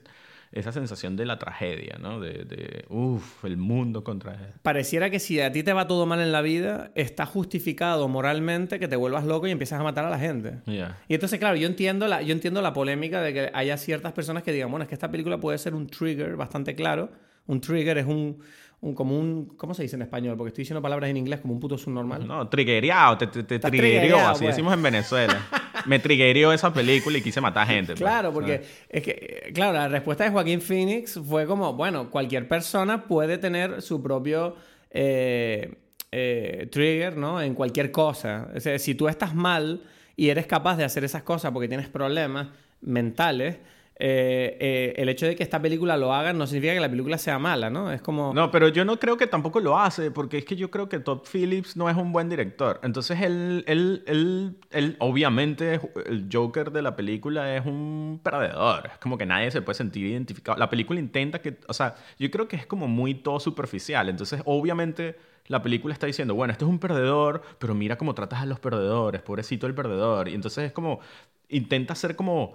[0.53, 2.21] esa sensación de la tragedia, ¿no?
[2.21, 4.55] De, de uff, el mundo contra...
[4.63, 8.79] Pareciera que si a ti te va todo mal en la vida, está justificado moralmente
[8.79, 10.59] que te vuelvas loco y empiezas a matar a la gente.
[10.67, 14.43] Y entonces, claro, yo entiendo, la, yo entiendo la polémica de que haya ciertas personas
[14.43, 17.11] que digan, bueno, es que esta película puede ser un trigger bastante claro.
[17.47, 18.39] Un trigger es un
[18.83, 20.37] un, como un, ¿cómo se dice en español?
[20.37, 22.27] Porque estoy diciendo palabras en inglés como un puto subnormal.
[22.27, 24.41] No, triggereado, te, te, te así pues.
[24.41, 25.41] decimos en Venezuela.
[25.87, 27.93] Me triggereó esa película y quise matar gente.
[27.93, 28.87] pues, Claro, porque ¿sabes?
[28.89, 29.11] es que,
[29.47, 34.03] eh, claro, la respuesta de Joaquín Phoenix fue como, bueno, cualquier persona puede tener su
[34.03, 34.57] propio
[34.91, 35.77] eh,
[36.11, 37.41] eh, trigger, ¿no?
[37.41, 38.49] En cualquier cosa.
[38.55, 39.85] O sea, si tú estás mal
[40.17, 42.49] y eres capaz de hacer esas cosas porque tienes problemas
[42.81, 43.59] mentales,
[43.97, 47.19] eh, eh, el hecho de que esta película lo haga no significa que la película
[47.19, 47.93] sea mala, ¿no?
[47.93, 48.33] Es como...
[48.35, 50.99] No, pero yo no creo que tampoco lo hace, porque es que yo creo que
[50.99, 52.81] Todd Phillips no es un buen director.
[52.83, 54.57] Entonces, él,
[54.99, 58.87] obviamente, el Joker de la película es un perdedor.
[58.93, 60.59] Es como que nadie se puede sentir identificado.
[60.59, 64.09] La película intenta que, o sea, yo creo que es como muy todo superficial.
[64.09, 68.41] Entonces, obviamente, la película está diciendo, bueno, este es un perdedor, pero mira cómo tratas
[68.41, 70.29] a los perdedores, pobrecito el perdedor.
[70.29, 71.01] Y entonces es como,
[71.49, 72.55] intenta hacer como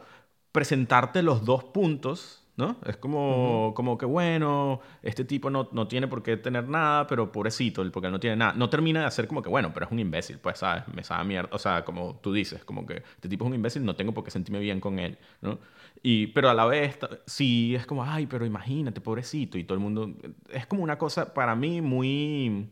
[0.57, 2.77] presentarte los dos puntos, ¿no?
[2.85, 7.31] Es como, como que, bueno, este tipo no, no tiene por qué tener nada, pero
[7.31, 8.53] pobrecito, porque él no tiene nada.
[8.53, 10.83] No termina de hacer como que, bueno, pero es un imbécil, pues, ¿sabes?
[10.95, 11.49] Me sabe mierda.
[11.53, 14.23] O sea, como tú dices, como que este tipo es un imbécil, no tengo por
[14.23, 15.59] qué sentirme bien con él, ¿no?
[16.03, 19.83] Y, pero a la vez, sí, es como, ay, pero imagínate, pobrecito, y todo el
[19.83, 20.11] mundo...
[20.49, 22.69] Es como una cosa, para mí, muy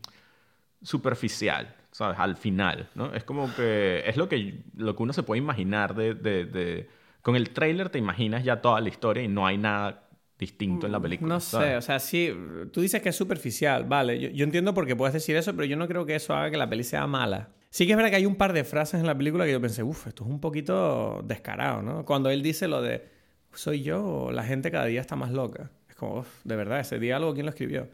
[0.82, 2.20] superficial, ¿sabes?
[2.20, 3.14] Al final, ¿no?
[3.14, 6.90] Es como que es lo que, lo que uno se puede imaginar de, de, de-
[7.26, 10.08] Con el tráiler te imaginas ya toda la historia y no hay nada
[10.38, 11.34] distinto en la película.
[11.34, 11.78] No sé, ¿sabes?
[11.80, 12.32] o sea, sí,
[12.72, 15.66] tú dices que es superficial, vale, yo, yo entiendo por qué puedes decir eso, pero
[15.66, 17.50] yo no creo que eso haga que la peli sea mala.
[17.72, 19.60] Sí que es verdad que hay un par de frases en la película que yo
[19.60, 22.06] pensé, uff, esto es un poquito descarado, ¿no?
[22.06, 23.10] Cuando él dice lo de,
[23.56, 25.72] soy yo la gente cada día está más loca.
[25.90, 27.86] Es como, uff, de verdad, ese diálogo, ¿quién lo escribió?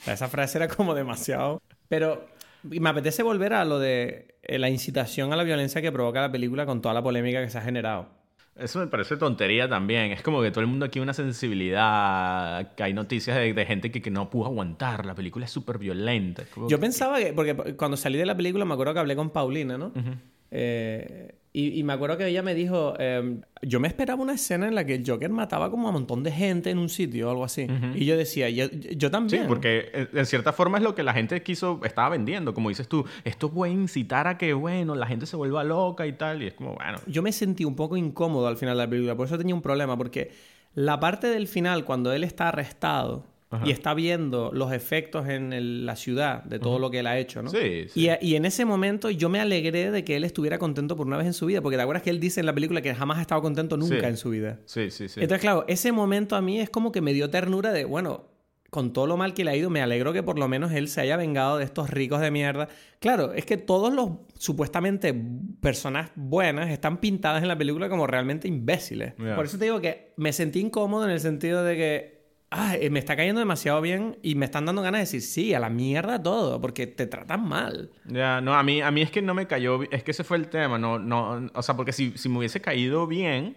[0.00, 1.62] O sea, esa frase era como demasiado...
[1.88, 2.26] Pero
[2.68, 6.20] y me apetece volver a lo de eh, la incitación a la violencia que provoca
[6.20, 8.21] la película con toda la polémica que se ha generado.
[8.56, 10.12] Eso me parece tontería también.
[10.12, 13.90] Es como que todo el mundo aquí una sensibilidad, que hay noticias de, de gente
[13.90, 16.42] que, que no pudo aguantar, la película es súper violenta.
[16.56, 19.30] Yo que- pensaba que, porque cuando salí de la película me acuerdo que hablé con
[19.30, 19.92] Paulina, ¿no?
[20.50, 24.66] Eh, y, y me acuerdo que ella me dijo, eh, yo me esperaba una escena
[24.68, 27.28] en la que el Joker mataba como a un montón de gente en un sitio
[27.28, 27.66] o algo así.
[27.94, 29.46] Y yo decía, yo, yo Sí, también.
[29.48, 32.54] porque en- en cierta forma es lo que la gente quiso, estaba vendiendo.
[32.54, 36.12] Como dices tú, esto puede incitar a que, bueno, la gente se vuelva loca y
[36.14, 36.42] tal.
[36.42, 39.14] Y es como, bueno, Yo me sentí un poco incómodo al final de la película,
[39.14, 40.30] por eso tenía un problema, porque
[40.74, 43.64] la parte del final, cuando él está arrestado Ajá.
[43.66, 47.18] y está viendo los efectos en el- la ciudad de todo lo que él ha
[47.18, 47.50] hecho, ¿no?
[47.50, 48.08] Sí, sí.
[48.20, 51.16] Y, y en ese momento yo me alegré de que él estuviera contento por una
[51.18, 53.18] vez en su vida, porque te acuerdas que él dice en la película que jamás
[53.18, 54.06] ha estado contento nunca Sí.
[54.06, 54.58] en su vida.
[54.64, 55.20] Sí, sí, sí.
[55.20, 58.28] Entonces, claro, ese momento a mí es como que me dio ternura de, bueno,
[58.70, 60.88] con todo lo mal que le ha ido, me alegro que por lo menos él
[60.88, 62.68] se haya vengado de estos ricos de mierda.
[63.00, 65.14] Claro, es que todos los supuestamente
[65.60, 69.12] personas buenas están pintadas en la película como realmente imbéciles.
[69.36, 72.21] Por eso te digo que me sentí incómodo en el sentido de que
[72.52, 75.54] ah, eh, me está cayendo demasiado bien y me están dando ganas de decir, sí,
[75.54, 77.90] a la mierda todo, porque te tratan mal.
[78.04, 80.36] Ya, no, a mí, a mí es que no me cayó, es que ese fue
[80.36, 83.56] el tema, no, no, o sea, porque si, si me hubiese caído bien,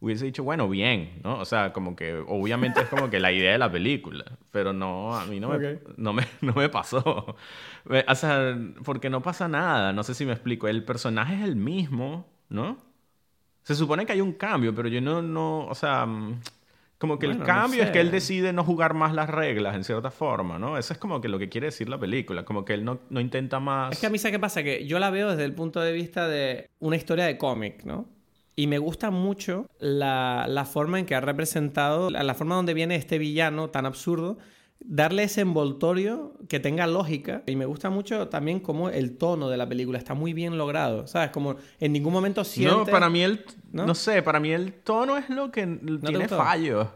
[0.00, 1.38] hubiese dicho, bueno, bien, ¿no?
[1.38, 5.14] O sea, como que obviamente es como que la idea de la película, pero no,
[5.14, 7.36] a mí no me, no me, no me pasó.
[8.08, 11.54] O sea, porque no pasa nada, no sé si me explico, el personaje es el
[11.54, 12.78] mismo, ¿no?
[13.62, 16.40] Se supone que hay un cambio, pero yo no, no, o sea, mm,
[17.02, 17.92] como que Bueno, el no cambio es sé.
[17.92, 20.78] que él decide no jugar más las reglas, en cierta forma, ¿no?
[20.78, 23.18] Eso es como que lo que quiere decir la película, como que él no, no
[23.20, 23.90] intenta más...
[23.92, 24.62] Es que a mí, ¿sabes qué pasa?
[24.62, 28.06] Que yo la veo desde el punto de vista de una historia de cómic, ¿no?
[28.54, 32.72] Y me gusta mucho la, la forma en que ha representado, la, la forma donde
[32.74, 34.38] viene este villano tan absurdo,
[34.84, 37.42] darle ese envoltorio que tenga lógica.
[37.46, 41.06] Y me gusta mucho también cómo el tono de la película está muy bien logrado,
[41.06, 41.30] ¿sabes?
[41.30, 42.76] Como en ningún momento sientes...
[42.78, 43.44] No, para mí el...
[43.72, 43.86] ¿No?
[43.86, 43.94] ¿No?
[43.94, 45.66] sé, para mí el tono es lo que
[46.04, 46.88] tiene fallos.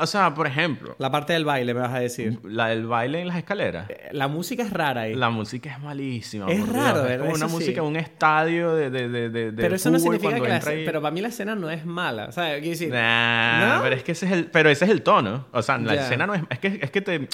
[0.00, 2.38] O sea, por ejemplo, La parte del baile, me vas a decir.
[2.44, 3.86] la del baile en las escaleras.
[4.12, 5.14] La música es rara ahí.
[5.14, 6.46] La música es malísima.
[6.50, 7.06] Es raro.
[7.06, 7.54] Es como una Eso sí.
[7.54, 10.84] música en un estadio de, de, de, pero eso no significa que la ahí.
[10.84, 12.32] Pero para mí la escena no es mala.
[12.32, 12.54] ¿Sabes?
[12.60, 12.90] Quiero decir...
[12.92, 13.82] Nah, ¿No?
[13.82, 15.46] pero es que ese es el, pero ese es el tono.
[15.52, 16.02] O sea, la Ya.
[16.02, 17.28] escena no es, es que es que te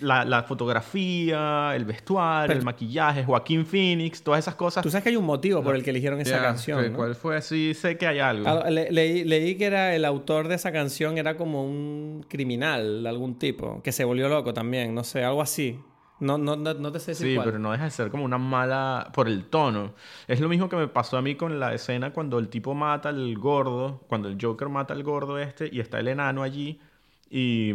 [0.00, 4.82] la, la fotografía, el vestuario, Pero- el maquillaje, Joaquín Phoenix, todas esas cosas.
[4.82, 6.96] Tú sabes que hay un motivo por el que eligieron esa Ya, canción, ¿qué- ¿no?
[6.96, 7.40] ¿Cuál fue?
[7.42, 8.48] Sí, sé que hay algo.
[8.48, 13.02] Ah, le- leí, leí que era el autor de esa canción era como un criminal
[13.02, 15.78] de algún tipo, que se volvió loco también, no sé, algo así.
[16.20, 17.44] No, no, no, no te sé decir Sí, cuál.
[17.46, 19.94] pero no deja de ser como una mala por el tono.
[20.28, 23.08] Es lo mismo que me pasó a mí con la escena cuando el tipo mata
[23.08, 26.80] al gordo, cuando el Joker mata al gordo este y está el enano allí
[27.28, 27.72] y,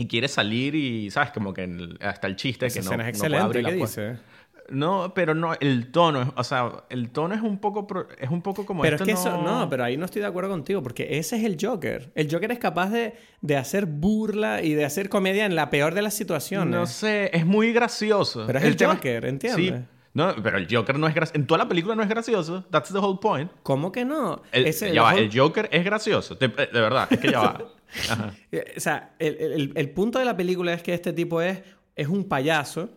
[0.00, 1.30] y quiere salir y, ¿sabes?
[1.30, 3.72] Como que el- hasta el chiste Esa que no, es no puede excelente, abrir ¿qué
[3.72, 4.02] la puerta.
[4.12, 4.22] dice?
[4.70, 7.86] No, pero no, el tono, o sea, el tono es un poco,
[8.18, 10.48] es un poco como Pero es que eso, no, pero ahí no estoy de acuerdo
[10.48, 12.12] contigo, porque ese es el Joker.
[12.14, 15.92] El Joker es capaz de, de hacer burla y de hacer comedia en la peor
[15.94, 16.72] de las situaciones.
[16.72, 18.44] No sé, es muy gracioso.
[18.46, 19.74] Pero es el, Joker, ¿entiendes?
[19.80, 19.84] Sí.
[20.12, 21.38] No, pero el Joker no es gracioso.
[21.40, 22.64] En toda la película no es gracioso.
[22.70, 23.50] That's the whole point.
[23.62, 24.42] ¿Cómo que no?
[24.52, 26.34] El, ya va, el Joker es gracioso.
[26.36, 27.58] De, verdad, es que ya va.
[28.52, 31.60] Eh, o sea, el, el, el, punto de la película es que este tipo es,
[31.94, 32.90] es un payaso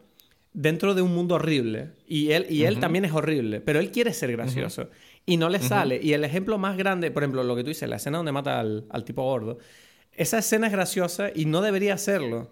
[0.53, 1.91] dentro de un mundo horrible.
[2.08, 4.89] Y él, y él también es horrible, pero él quiere ser gracioso.
[5.25, 5.99] Y no le sale.
[6.01, 8.60] Y el ejemplo más grande, por ejemplo, lo que tú dices, la escena donde mata
[8.60, 9.58] al, al tipo gordo,
[10.12, 12.51] esa escena es graciosa y no debería serlo.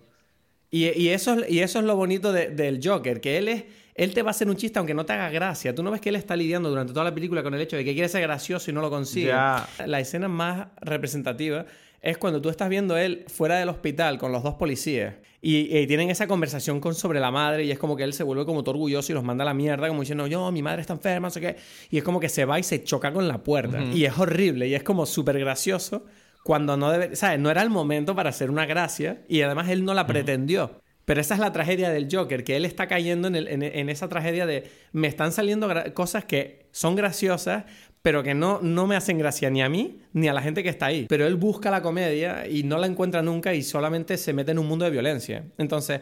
[0.69, 3.63] Y, y eso, y eso es lo bonito del Joker, que él es...
[3.93, 5.75] Él te va a hacer un chiste aunque no te haga gracia.
[5.75, 7.83] Tú no ves que él está lidiando durante toda la película con el hecho de
[7.83, 9.33] que quiere ser gracioso y no lo consigue.
[9.33, 11.65] La escena más representativa
[12.01, 16.09] es cuando tú estás viendo él fuera del hospital con los dos policías y, tienen
[16.09, 18.75] esa conversación con sobre la madre y es como que él se vuelve como todo
[18.75, 21.31] orgulloso y los manda a la mierda como diciendo yo mi madre está enferma no
[21.31, 21.55] sé qué
[21.89, 23.81] y es como que se va y se choca con la puerta.
[23.81, 26.05] Y es horrible y es como súper gracioso
[26.43, 29.85] cuando no debe sabes no era el momento para hacer una gracia y además él
[29.85, 30.81] no la pretendió.
[31.05, 34.45] Pero esa es la tragedia del Joker, que él está cayendo en, en esa tragedia
[34.45, 37.65] de me están saliendo cosas que son graciosas,
[38.01, 40.69] pero que no, no me hacen gracia ni a mí ni a la gente que
[40.69, 41.05] está ahí.
[41.07, 44.59] Pero él busca la comedia y no la encuentra nunca y solamente se mete en
[44.59, 45.45] un mundo de violencia.
[45.57, 46.01] Entonces,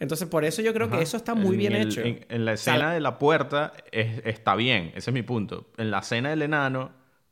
[0.00, 2.02] entonces por eso yo creo que eso está muy bien hecho.
[2.02, 5.68] En, la escena de la puerta está bien, ese es mi punto.
[5.76, 6.90] En la escena del enano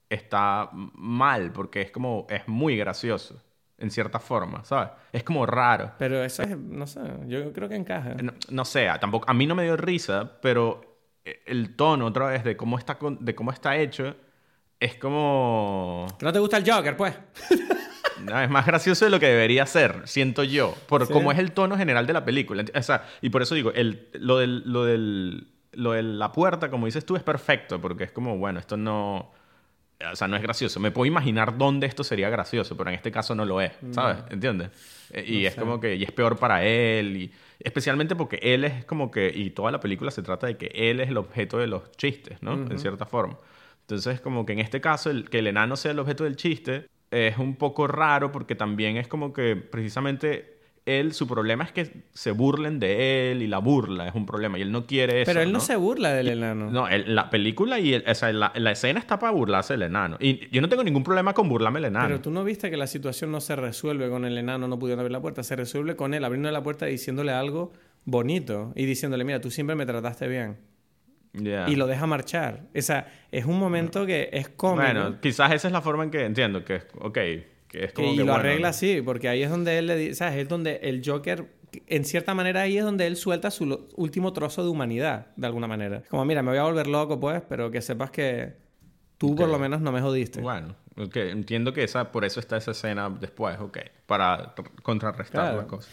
[0.09, 3.43] está mal porque es como, es muy gracioso.
[3.79, 4.89] En cierta forma, ¿sabes?
[5.13, 5.93] Es como raro.
[5.99, 8.15] Pero eso es, no sé, yo creo que encaja.
[8.15, 10.96] No, no sé, tampoco, a mí no me dio risa, pero
[11.47, 14.17] el tono otra vez de cómo está, de cómo está hecho
[14.79, 16.07] es como...
[16.19, 17.15] ¿Que no te gusta el Joker, pues?
[18.23, 21.53] no, es más gracioso de lo que debería ser, siento yo, por cómo es el
[21.53, 22.65] tono general de la película.
[22.75, 26.71] O sea, y por eso digo, el, lo, del, lo, del, lo de la puerta,
[26.71, 29.33] como dices tú, es perfecto, porque es como, bueno, esto no...
[30.13, 30.79] O sea, no es gracioso.
[30.79, 34.19] Me puedo imaginar dónde esto sería gracioso, pero en este caso no lo es, ¿sabes?
[34.31, 34.71] ¿Entiendes?
[35.11, 38.85] Eh, y es como que, y es peor para él, y especialmente porque él es
[38.85, 41.67] como que, y toda la película se trata de que él es el objeto de
[41.67, 42.53] los chistes, ¿no?
[42.53, 43.39] En cierta forma.
[43.83, 46.89] Entonces, como que en este caso, el, que el enano sea el objeto del chiste
[47.11, 50.56] es un poco raro porque también es como que precisamente
[50.87, 54.57] él, su problema es que se burlen de él y la burla es un problema
[54.57, 55.29] y él no quiere eso.
[55.29, 56.71] Pero él no, se burla del enano.
[56.71, 60.17] No, la película y o sea, la, escena está para burlarse del enano.
[60.21, 62.07] Y yo no tengo ningún problema con burlarme del enano.
[62.07, 65.01] Pero tú no viste que la situación no se resuelve con el enano no pudiendo
[65.01, 67.73] abrir la puerta, se resuelve con él abriendo la puerta y diciéndole algo
[68.05, 70.57] bonito y diciéndole, mira, tú siempre me trataste bien.
[71.35, 72.63] Y lo deja marchar.
[72.75, 74.83] O sea, es un momento que es cómico.
[74.85, 77.19] Bueno, quizás esa es la forma en que entiendo que, ok,
[77.73, 80.37] y lo arregla así, porque ahí es donde él le dice, ¿sabes?
[80.37, 81.47] Es donde el Joker,
[81.87, 85.67] en cierta manera, ahí es donde él suelta su último trozo de humanidad, de alguna
[85.67, 86.03] manera.
[86.09, 88.55] Como, mira, me voy a volver loco, pues, pero que sepas que
[89.19, 90.41] tú por lo menos no me jodiste.
[90.41, 95.91] Bueno, entiendo que esa, por eso está esa escena después, ok, para contrarrestar la cosa.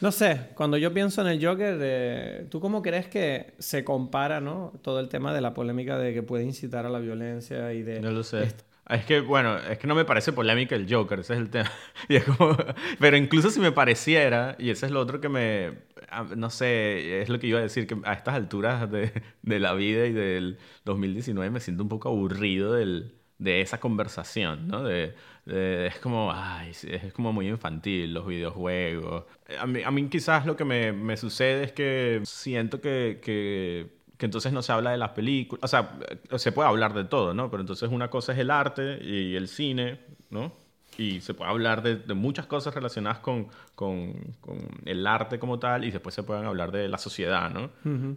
[0.00, 4.72] No sé, cuando yo pienso en el Joker, ¿tú cómo crees que se compara, no?
[4.82, 8.00] Todo el tema de la polémica de que puede incitar a la violencia y de...
[8.00, 8.48] No lo sé.
[8.88, 11.70] Es que, bueno, es que no me parece polémica el Joker, ese es el tema.
[12.08, 12.56] Y es como,
[13.00, 15.78] pero incluso si me pareciera, y ese es lo otro que me,
[16.10, 19.58] ah, no sé, es lo que iba a decir, que a estas alturas de, de
[19.58, 24.82] la vida y del 2019 me siento un poco aburrido del, de esa conversación, ¿no?
[24.82, 25.14] De,
[25.46, 29.24] es como, ay, es como muy infantil los videojuegos.
[29.58, 34.26] A mí, a mí quizás lo que me, me sucede es que siento que que
[34.26, 35.98] entonces no se habla de las películas, o sea,
[36.36, 37.50] se puede hablar de todo, ¿no?
[37.50, 40.00] Pero entonces una cosa es el arte y el cine,
[40.30, 40.52] ¿no?
[40.96, 45.84] Y se puede hablar de, muchas cosas relacionadas con, con, con, el arte como tal
[45.84, 47.70] y después se pueden hablar de la sociedad, ¿no?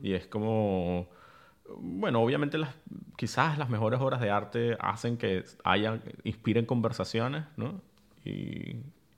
[0.03, 1.07] Y es como,
[1.79, 2.75] bueno, obviamente las,
[3.15, 7.81] quizás las mejores obras de arte hacen que haya, inspiren conversaciones, ¿no?
[8.23, 8.75] Y,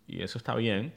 [0.08, 0.94] y eso está bien.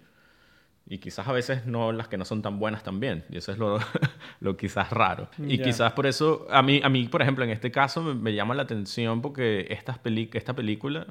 [0.87, 3.25] Y quizás a veces no las que no son tan buenas también.
[3.31, 3.79] Y eso es lo,
[4.40, 5.29] lo quizás raro.
[5.38, 8.55] Y quizás por eso, a mí, a mí, por ejemplo, en este caso me, llama
[8.55, 11.07] la atención porque estas peli esta película,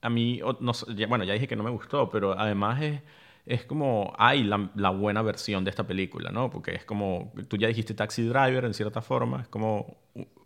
[0.00, 0.72] a mí, no,
[1.08, 3.02] bueno, ya dije que no me gustó, pero además es,
[3.44, 6.50] es como, hay la, la, buena versión de esta película, ¿no?
[6.50, 9.98] Porque es como, tú ya dijiste Taxi Driver en cierta forma, es como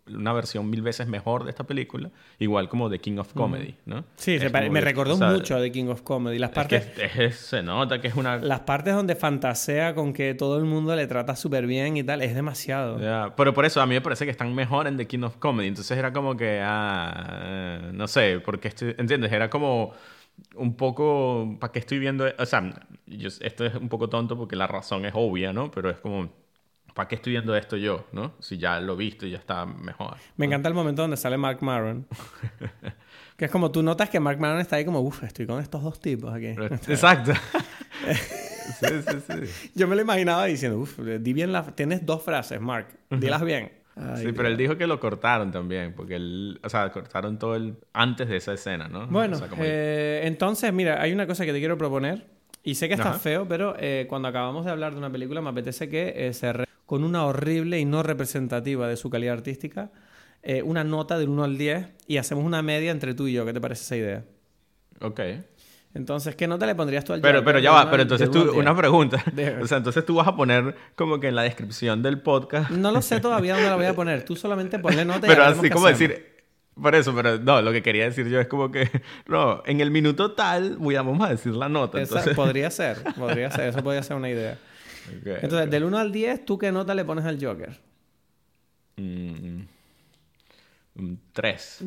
[0.09, 4.05] una versión mil veces mejor de esta película, igual como The King of Comedy, ¿no?
[4.15, 4.37] Sí,
[4.69, 6.39] me recordó mucho a The King of Comedy.
[6.39, 6.89] Las partes,
[7.35, 8.37] se nota que es una...
[8.37, 12.21] Las partes donde fantasea con que todo el mundo le trata súper bien y tal,
[12.21, 12.99] es demasiado.
[13.35, 15.67] Pero por eso a mí me parece que están mejor en The King of Comedy.
[15.67, 19.31] Entonces era como que, ah, no sé, porque, este, ¿entiendes?
[19.31, 19.93] Era como
[20.55, 22.25] un poco, ¿para qué estoy viendo?
[22.37, 22.63] O sea,
[23.41, 25.71] esto es un poco tonto porque la razón es obvia, ¿no?
[25.71, 26.29] Pero es como
[26.97, 28.07] ¿para qué estoy viendo esto yo?
[28.11, 28.33] ¿No?
[28.39, 30.17] Si ya lo he visto y ya está mejor.
[30.35, 32.07] Me encanta el momento donde sale Mark Maron.
[33.37, 35.83] que es como tú notas que Mark Maron está ahí como, uff, estoy con estos
[35.83, 36.47] dos tipos aquí.
[36.87, 37.33] Exacto.
[38.79, 39.69] sí, sí, sí.
[39.75, 41.63] Yo me lo imaginaba diciendo, uff, di bien la...
[41.67, 42.87] Tienes dos frases, Mark.
[43.11, 43.71] Dilas bien.
[44.15, 47.75] sí, pero él dijo que lo cortaron también, porque él, o sea, cortaron todo el
[47.93, 49.05] antes de esa escena, ¿no?
[49.05, 52.36] Bueno, O sea, como- eh, entonces, mira, hay una cosa que te quiero proponer.
[52.67, 53.19] Y sé que está Ajá.
[53.19, 56.51] feo, pero eh, cuando acabamos de hablar de una película, me apetece que eh, se
[56.51, 59.89] re- con una horrible y no representativa de su calidad artística,
[60.43, 63.45] eh, una nota del 1 al 10 y hacemos una media entre tú y yo.
[63.45, 64.23] ¿Qué te parece esa idea?
[64.99, 65.21] Ok.
[65.93, 68.45] Entonces, ¿qué nota le pondrías tú al Pero, pero ya va, pero entonces tú, al
[68.51, 68.57] 10?
[68.57, 69.23] una pregunta.
[69.61, 72.91] O sea, entonces tú vas a poner como que en la descripción del podcast, No
[72.91, 74.23] lo sé todavía dónde la voy a poner.
[74.23, 75.99] Tú solamente ponle nota y pero así como hacemos.
[75.99, 76.36] decir,
[76.81, 78.89] por eso, pero no, lo que quería decir yo es como que,
[79.27, 82.01] no, en el minuto tal voy a, vamos a decir la nota.
[82.01, 83.69] Esa- Entonces, podría ser, podría ser.
[83.69, 84.57] Eso podría ser una idea.
[85.19, 85.71] Ok, Entonces, ok.
[85.71, 87.77] del 1 al 10, ¿tú qué nota le pones al Joker?
[88.97, 89.61] Mm,
[90.95, 91.81] un tres.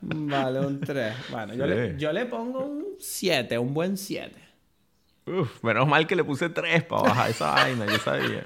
[0.00, 1.14] Vale, un 3.
[1.30, 1.70] Bueno, yo, Sí.
[1.70, 4.34] le, yo le pongo un 7, un buen 7.
[5.62, 8.44] Menos mal que le puse tres para bajar esa vaina, yo sabía.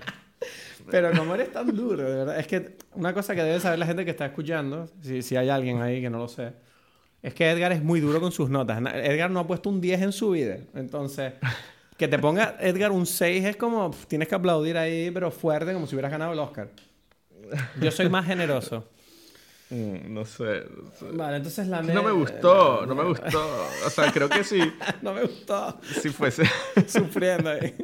[0.90, 2.38] Pero como eres tan duro, de verdad.
[2.38, 5.48] Es que una cosa que debe saber la gente que está escuchando, si, si hay
[5.48, 6.52] alguien ahí que no lo sé,
[7.22, 8.78] es que Edgar es muy duro con sus notas.
[8.78, 10.58] Edgar no ha puesto un 10 en su vida.
[10.74, 11.34] Entonces,
[11.96, 15.86] que te ponga Edgar un 6 es como, tienes que aplaudir ahí, pero fuerte, como
[15.86, 16.68] si hubieras ganado el Oscar.
[17.80, 18.88] Yo soy más generoso.
[19.72, 20.64] Mm, no sé.
[20.82, 21.06] no sé.
[21.16, 23.42] Vale, entonces la No me gustó, no me gustó.
[23.86, 24.60] O sea, creo que sí,
[25.02, 25.80] No me gustó.
[25.82, 26.44] si fuese...
[26.86, 27.74] Sufriendo ahí.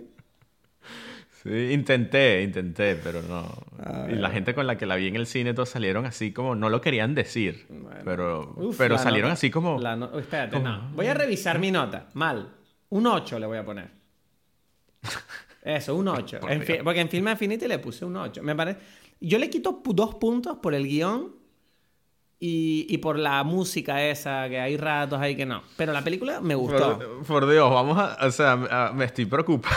[1.42, 3.48] Sí, intenté, intenté, pero no.
[3.82, 6.32] A Y la gente con la que la vi en el cine, todos salieron así
[6.32, 8.00] como, no lo querían decir, Bueno.
[8.04, 9.78] pero, Uf, pero salieron nota- así como...
[9.80, 10.90] la no- espérate, como- no.
[10.94, 12.08] Voy a revisar mi nota.
[12.14, 12.52] Mal.
[12.90, 13.88] Un 8 le voy a poner.
[15.62, 16.38] Eso, un 8.
[16.40, 16.84] Por En fi- Dios.
[16.84, 18.42] porque en Film Affinity le puse un 8.
[18.42, 18.80] Me parece...
[19.20, 21.34] Yo le quito dos puntos por el guion
[22.40, 25.62] y, y por la música esa, que hay ratos ahí que no.
[25.76, 26.98] Pero la película me gustó.
[26.98, 28.16] Por, por Dios, vamos a...
[28.26, 29.76] O sea, a- me estoy preocupando.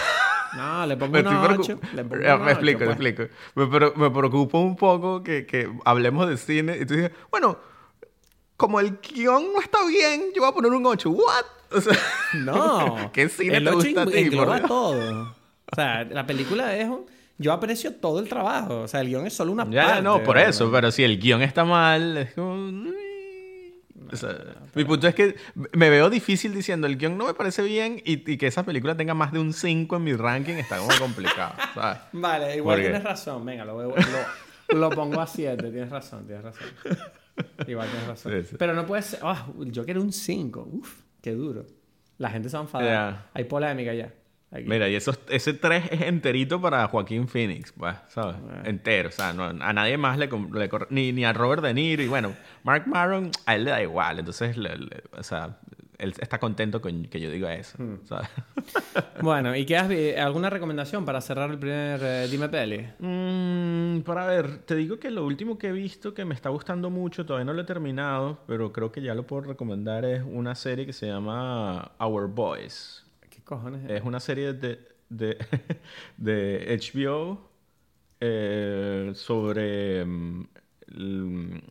[0.55, 1.79] No, le pongo Me, un estoy 8.
[1.79, 3.11] preocup- Le pongo me explico, 8, me pues.
[3.15, 3.33] explico.
[3.55, 7.57] Me, pre- me preocupa un poco que, que hablemos de cine y tú dices, bueno,
[8.57, 11.09] como el guion no está bien, yo voy a poner un 8.
[11.09, 11.45] ¿What?
[11.71, 11.97] O sea,
[12.35, 13.09] No.
[13.13, 14.29] ¿Qué cine el te 8 gusta a ti,
[14.67, 15.21] todo.
[15.71, 16.87] O sea, la película es...
[16.87, 17.05] un-
[17.41, 18.81] Yo aprecio todo el trabajo.
[18.81, 20.01] O sea, el guion es solo una Ya, parte.
[20.03, 22.91] no, por de- eso, pero si el guion está mal, es como...
[24.11, 24.35] O sea,
[24.75, 25.35] mi punto es que
[25.73, 28.97] me veo difícil diciendo el guion no me parece bien y, y que esa película
[28.97, 31.99] tenga más de un 5 en mi ranking está como complicado, ¿sabes?
[32.11, 33.45] Vale, igual tienes razón.
[33.45, 33.95] Venga, lo, lo,
[34.69, 35.61] lo pongo a 7.
[35.71, 36.67] Tienes razón, tienes razón.
[37.67, 38.31] Igual tienes razón.
[38.41, 38.55] Sí, sí.
[38.59, 39.19] Pero no puede ser...
[39.23, 40.67] ah, yo quiero un 5.
[40.73, 41.65] Uf, qué duro.
[42.17, 42.87] La gente se va a enfadar.
[42.87, 43.29] Ya.
[43.33, 44.11] Hay polémica ya.
[44.53, 44.65] Aquí.
[44.67, 48.35] Mira, y esos, ese 3 es enterito para Joaquín Phoenix, pues, ¿sabes?
[48.65, 51.73] Entero, o sea, no, a nadie más le, le corre- ni, ni a Robert De
[51.73, 52.33] Niro, y bueno,
[52.63, 55.57] Mark Maron, a él le da igual, entonces, le- le- o sea,
[55.97, 58.27] él está contento con que yo diga eso, ¿sabes?
[59.21, 62.87] Bueno, ¿y qué has ¿Alguna recomendación para cerrar el primer eh, Dime Peli?
[62.99, 66.89] Mm, para ver, te digo que lo último que he visto que me está gustando
[66.89, 70.55] mucho, todavía no lo he terminado, pero creo que ya lo puedo recomendar, es una
[70.55, 73.05] serie que se llama Our Boys.
[73.41, 73.89] ¿Qué cojones?
[73.89, 75.37] Es una serie de, de,
[76.17, 77.49] de HBO
[78.19, 80.05] eh, sobre...
[80.05, 80.45] mm,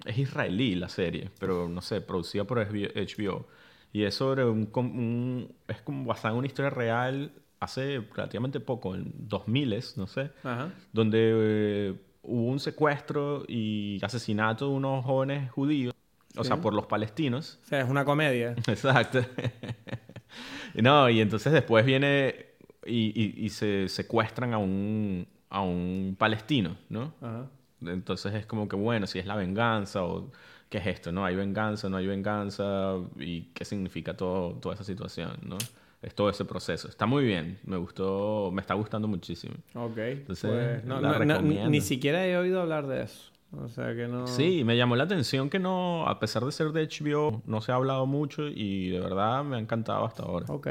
[0.07, 3.47] es israelí la serie, pero no sé, producida por HBO.
[3.93, 8.95] Y es sobre un, un- Es como basada en una historia real hace relativamente poco,
[8.95, 10.73] en 2000, no sé, Ajá.
[10.93, 15.95] donde eh, hubo un secuestro y asesinato de unos jóvenes judíos,
[16.37, 17.59] o sea, por los palestinos.
[17.65, 18.53] O sea, es una comedia.
[18.67, 19.21] Exacto.
[20.75, 22.47] no, y entonces después viene
[22.87, 27.13] y, y- y se secuestran a un, a un palestino, ¿no?
[27.21, 27.47] Ajá.
[27.85, 30.31] Entonces es como que, bueno, si es la venganza o
[30.69, 31.25] qué es esto, ¿no?
[31.25, 35.57] Hay venganza, no hay venganza y qué significa todo, toda esa situación, ¿no?
[36.03, 36.89] Es todo ese proceso.
[36.89, 39.55] Está muy bien, me gustó, me está gustando muchísimo.
[39.75, 39.97] Ok.
[39.99, 43.31] Entonces, pues, no, la no- no- ni, ni siquiera he oído hablar de eso.
[43.53, 44.27] O sea que no.
[44.27, 47.73] Sí, me llamó la atención que no, a pesar de ser de HBO, no se
[47.73, 50.47] ha hablado mucho y de verdad me ha encantado hasta ahora.
[50.49, 50.69] Ok,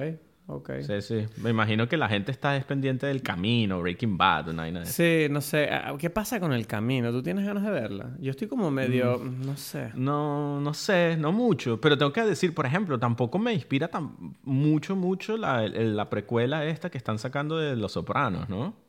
[0.48, 0.72] ok.
[0.82, 1.26] Sí, sí.
[1.42, 4.94] Me imagino que la gente está es pendiente del camino, Breaking Bad, una eso.
[4.94, 5.70] Sí, no sé.
[5.98, 7.12] ¿Qué pasa con el camino?
[7.12, 8.16] ¿Tú tienes ganas de verla?
[8.20, 9.20] Yo estoy como medio.
[9.20, 9.46] Mm.
[9.46, 9.92] No sé.
[9.96, 11.82] No, no sé, no mucho.
[11.82, 16.66] Pero tengo que decir, por ejemplo, tampoco me inspira tan mucho, mucho la, la precuela
[16.66, 18.89] esta que están sacando de Los Sopranos, ¿no?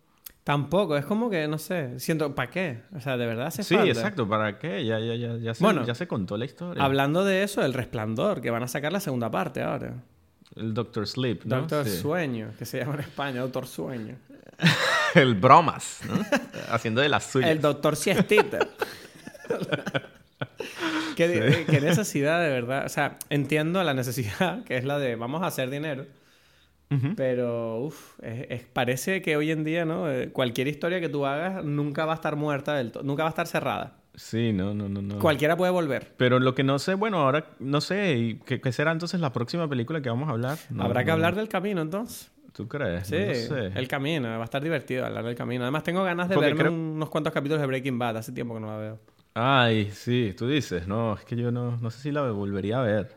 [0.51, 2.81] Tampoco, es como que, no sé, siento, ¿para qué?
[2.97, 3.89] O sea, de verdad hace Sí, falta.
[3.93, 4.85] exacto, ¿para qué?
[4.85, 6.83] Ya, ya, ya, ya, se, Bueno, ya se contó la historia.
[6.83, 9.95] Hablando de eso, El Resplandor, que van a sacar la segunda parte ahora.
[10.57, 11.59] El Doctor Sleep, ¿no?
[11.59, 11.99] Doctor Sí.
[11.99, 14.17] Sueño, que se llama en España, Doctor Sueño.
[15.15, 16.21] El bromas, ¿no?
[16.75, 17.49] Haciendo de las suyas.
[17.51, 18.59] El Doctor Siestita.
[21.17, 22.87] ¿Qué, qué necesidad, de verdad.
[22.87, 26.07] O sea, entiendo la necesidad, que es la de vamos a hacer dinero.
[27.17, 28.19] Pero, uff,
[28.73, 30.11] parece que hoy en día, ¿no?
[30.11, 33.29] Eh, Cualquier historia que tú hagas nunca va a estar muerta del todo, nunca va
[33.29, 33.97] a estar cerrada.
[34.17, 35.19] Sí, no, no, no, no.
[35.21, 36.13] Cualquiera puede volver.
[36.17, 39.33] Pero lo que no sé, bueno, ahora no sé, ¿y ¿qué, qué será entonces la
[39.33, 40.59] próxima película que vamos a hablar?
[40.71, 42.31] No, Habrá que hablar del camino, entonces.
[42.53, 43.07] ¿Tú crees?
[43.07, 43.67] Sí, No sé.
[43.77, 44.29] el camino.
[44.29, 45.63] Va a estar divertido hablar del camino.
[45.63, 48.17] Además, tengo ganas de Porque verme creo- unos cuantos capítulos de Breaking Bad.
[48.17, 48.99] Hace tiempo que no la veo.
[49.35, 52.83] Ay, sí, tú dices, no, es que yo no, no sé si la volvería a
[52.83, 53.15] ver.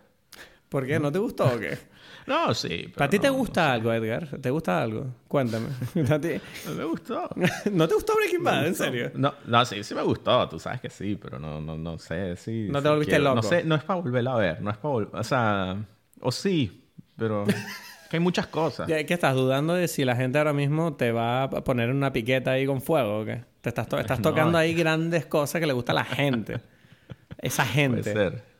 [0.69, 0.99] ¿Por qué?
[0.99, 1.77] ¿No te gustó o qué?
[2.25, 2.91] No, sí.
[2.95, 4.27] ¿Para ti te no, gusta algo, Edgar?
[4.39, 5.07] ¿Te gusta algo?
[5.27, 5.67] Cuéntame.
[6.09, 7.29] ¿A ti- No me gustó.
[7.71, 8.67] ¿No te gustó Breaking Bad?
[8.67, 9.11] ¿En serio?
[9.15, 12.35] No, no, sí, sí me gustó, tú sabes que sí, pero no, no, no sé,
[12.37, 12.67] sí.
[12.71, 13.23] No te volviste quiero.
[13.25, 13.35] loco.
[13.37, 15.75] No sé, no es para volverla a ver, no es para volver, o sea,
[16.21, 16.85] o sí,
[17.17, 17.43] pero
[18.09, 18.87] que hay muchas cosas.
[18.87, 22.51] ¿Qué estás dudando de si la gente ahora mismo te va a poner una piqueta
[22.51, 23.43] ahí con fuego o qué?
[23.61, 26.59] Te estás, to- estás tocando ahí grandes cosas que le gusta a la gente.
[27.37, 28.03] Esa Puede gente.
[28.13, 28.52] ser.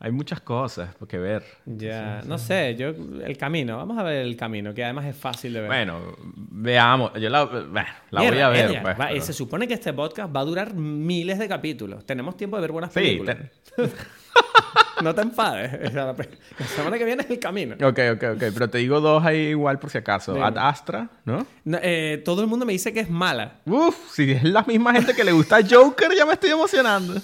[0.00, 1.42] Hay muchas cosas que ver.
[1.66, 5.52] Ya, no sé, yo el camino, vamos a ver el camino, que además es fácil
[5.52, 5.68] de ver.
[5.68, 8.82] Bueno, veamos, yo la, bueno, la voy Mierda, a ver.
[8.82, 12.06] Pues, va, pero- Se supone que este podcast va a durar miles de capítulos.
[12.06, 13.38] Tenemos tiempo de ver buenas Sí, películas.
[13.74, 13.88] te-
[15.02, 15.94] No te enfades.
[15.94, 17.74] La la semana que viene es el camino.
[17.76, 20.32] ok, ok, ok, pero te digo dos ahí igual por si acaso.
[20.34, 20.44] Dime.
[20.46, 21.46] Ad Astra, ¿no?
[21.64, 23.58] No, eh, todo el mundo me dice que es mala.
[23.64, 27.14] Uf, si es la misma gente que le gusta Joker, ya me estoy emocionando.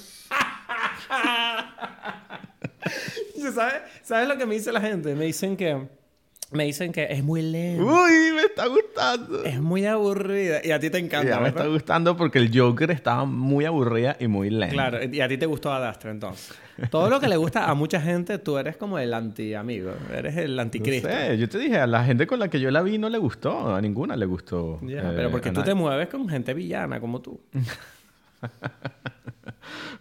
[3.53, 3.83] ¿Sabes?
[4.03, 5.15] ¿Sabes lo que me dice la gente?
[5.15, 5.89] Me dicen que
[6.53, 7.83] me dicen que es muy lento.
[7.85, 9.43] Uy, me está gustando.
[9.45, 10.61] Es muy aburrida.
[10.63, 11.29] Y a ti te encanta.
[11.29, 14.73] Ya me está gustando porque el Joker estaba muy aburrida y muy lenta.
[14.73, 16.55] Claro, y a ti te gustó Adastra, entonces.
[16.91, 19.93] Todo lo que le gusta a mucha gente, tú eres como el anti-amigo.
[20.15, 21.09] Eres el No anticristo.
[21.09, 23.19] sé, yo te dije, a la gente con la que yo la vi no le
[23.19, 24.79] gustó, a ninguna le gustó.
[24.83, 25.75] Ya, Eh, pero porque a tú te nadie.
[25.83, 27.41] mueves con gente villana como tú.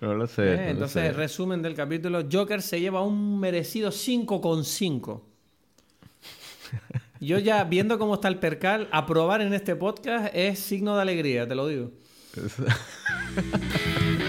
[0.03, 0.53] No lo sé.
[0.53, 1.13] Eh, no lo entonces, sé.
[1.13, 5.21] resumen del capítulo: Joker se lleva un merecido 5,5.
[7.21, 11.47] Yo ya viendo cómo está el percal, aprobar en este podcast es signo de alegría,
[11.47, 11.91] te lo digo.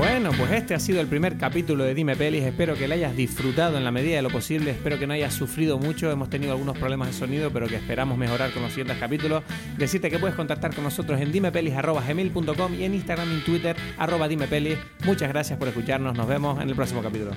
[0.00, 2.42] Bueno, pues este ha sido el primer capítulo de Dime Pelis.
[2.44, 4.70] Espero que le hayas disfrutado en la medida de lo posible.
[4.70, 6.10] Espero que no hayas sufrido mucho.
[6.10, 9.42] Hemos tenido algunos problemas de sonido, pero que esperamos mejorar con los siguientes capítulos.
[9.76, 13.76] Decirte que puedes contactar con nosotros en dimepelis.gmail.com y en Instagram y en Twitter
[14.26, 14.78] dimepelis.
[15.04, 16.16] Muchas gracias por escucharnos.
[16.16, 17.32] Nos vemos en el próximo capítulo.